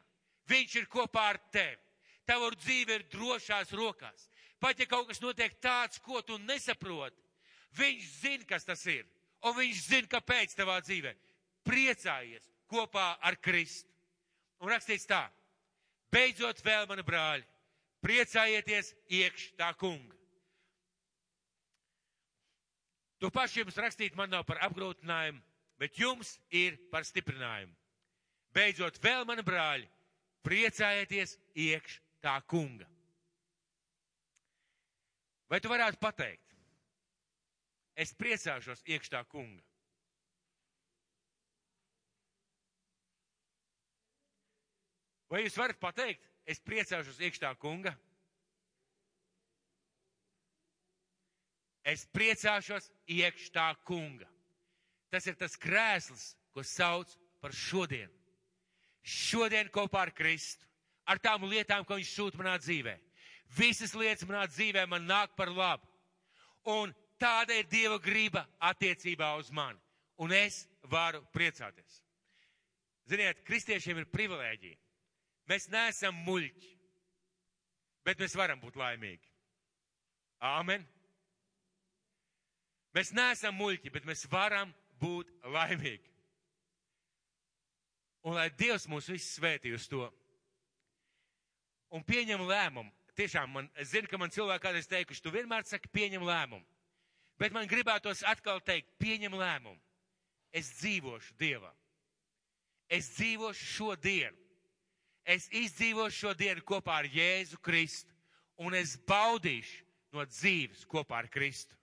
[0.51, 1.78] Viņš ir kopā ar tevi.
[2.26, 4.26] Tava dzīve ir drošās rokās.
[4.62, 7.18] Pat ja kaut kas notiek tāds, ko tu nesaproti,
[7.78, 9.07] viņš zina, kas tas ir.
[9.43, 11.14] Un viņš zina, kāpēc tavā dzīvē.
[11.66, 13.90] Priecājies kopā ar Kristu.
[14.62, 15.24] Un rakstīts tā.
[16.14, 17.47] Beidzot vēl, mani brāļi,
[18.05, 20.21] priecājieties iekš tā kunga.
[23.22, 25.38] To pašu jums rakstīt man nav par apgrūtinājumu,
[25.78, 27.70] bet jums ir par stiprinājumu.
[28.52, 29.86] Beidzot vēl, mani brāļi,
[30.42, 32.88] priecājieties iekš tā kunga.
[35.46, 36.50] Vai tu varētu pateikt?
[37.94, 39.62] Es priecāšos iekšā kunga.
[45.30, 47.94] Vai jūs varat pateikt, es priecāšos iekšā kunga?
[51.85, 54.28] Es priecāšos iekšā kunga.
[55.11, 57.11] Tas ir tas krēsls, ko sauc
[57.43, 58.12] par šodienu.
[59.03, 60.64] Šodien kopā ar Kristu,
[61.11, 63.01] ar tām lietām, ko viņš sūta manā dzīvēm
[63.53, 65.85] Visas lietas manā dzīvē man nāk par labu.
[66.72, 69.80] Un tāda ir Dieva grība attiecībā uz mani.
[70.22, 72.01] Un es varu priecāties.
[73.11, 74.78] Ziniet, kristiešiem ir privilēģija.
[75.51, 76.70] Mēs neesam muļķi,
[78.07, 79.33] bet mēs varam būt laimīgi.
[80.53, 80.87] Āmen.
[82.93, 86.11] Mēs neesam muļķi, bet mēs varam būt laimīgi.
[88.22, 90.07] Un lai Dievs mūs visus svētī uz to
[91.93, 95.90] un pieņem lēmumu tiešām man, es zinu, ka man cilvēki kādreiz teikuši, tu vienmēr saki,
[95.93, 96.64] pieņem lēmumu.
[97.40, 99.80] Bet man gribētos atkal teikt, pieņem lēmumu.
[100.53, 101.72] Es dzīvošu Dievā.
[102.93, 104.36] Es dzīvošu šo dienu.
[105.24, 108.12] Es izdzīvošu šo dienu kopā ar Jēzu Kristu.
[108.61, 111.76] Un es baudīšu no dzīves kopā ar Kristu.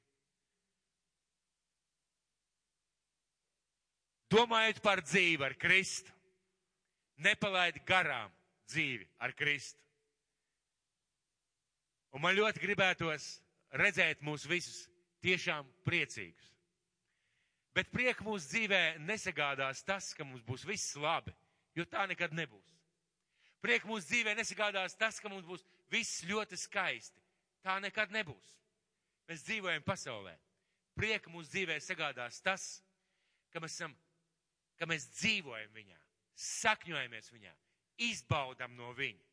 [4.30, 6.14] Domājot par dzīvi ar Kristu,
[7.26, 8.30] nepalaid garām
[8.70, 9.82] dzīvi ar Kristu.
[12.14, 13.40] Un man ļoti gribētos
[13.78, 14.88] redzēt mūs visus
[15.26, 16.48] tiešām priecīgus.
[17.74, 21.34] Bet prieku mūsu dzīvē nesagādās tas, ka mums būs viss labi,
[21.78, 22.76] jo tā nekad nebūs.
[23.62, 27.22] Prieku mūsu dzīvē nesagādās tas, ka mums būs viss ļoti skaisti.
[27.66, 28.54] Tā nekad nebūs.
[29.30, 30.34] Mēs dzīvojam pasaulē.
[30.98, 32.68] Prieku mūsu dzīvē sagādās tas,
[33.54, 33.94] ka mēs, esam,
[34.80, 35.98] ka mēs dzīvojam viņā,
[36.40, 37.52] sakņojamies viņā,
[38.10, 39.26] izbaudam no viņa.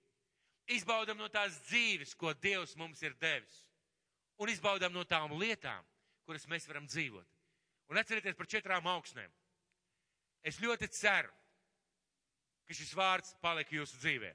[0.75, 3.63] Izbaudam no tās dzīves, ko Dievs mums ir devis.
[4.43, 5.85] Un izbaudam no tām lietām,
[6.27, 7.29] kuras mēs varam dzīvot.
[7.87, 9.31] Un atcerieties par četrām augsnēm.
[10.43, 11.31] Es ļoti ceru,
[12.67, 14.33] ka šis vārds paliek jūsu dzīvē.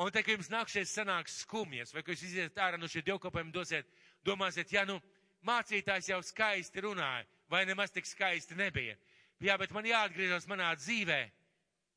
[0.00, 3.52] Un te, kad jums nākšies sanāks skumjas, vai ka jūs iziet ārā no šī dievkopējuma
[3.52, 3.88] dosiet,
[4.24, 4.96] domāsiet, ja nu
[5.44, 8.96] mācītājs jau skaisti runāja, vai nemaz tik skaisti nebija.
[9.42, 11.20] Jā, bet man jāatgriežas manā dzīvē.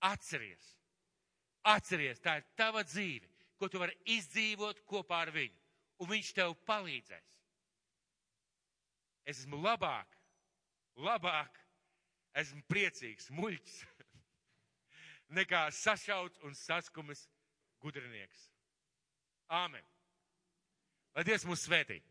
[0.06, 0.72] Atceries.
[1.66, 5.58] Atceries, tā ir tava dzīve, ko tu vari izdzīvot kopā ar viņu.
[6.02, 7.32] Un viņš tev palīdzēs.
[9.26, 10.18] Es esmu labāk,
[11.02, 11.56] labāk,
[12.38, 13.78] esmu priecīgs, muļķis,
[15.40, 17.24] nekā sašauts un saskumis
[17.82, 18.50] gudrinieks.
[19.50, 19.86] Āmen.
[21.16, 22.02] Lai Dievs mūs svētī!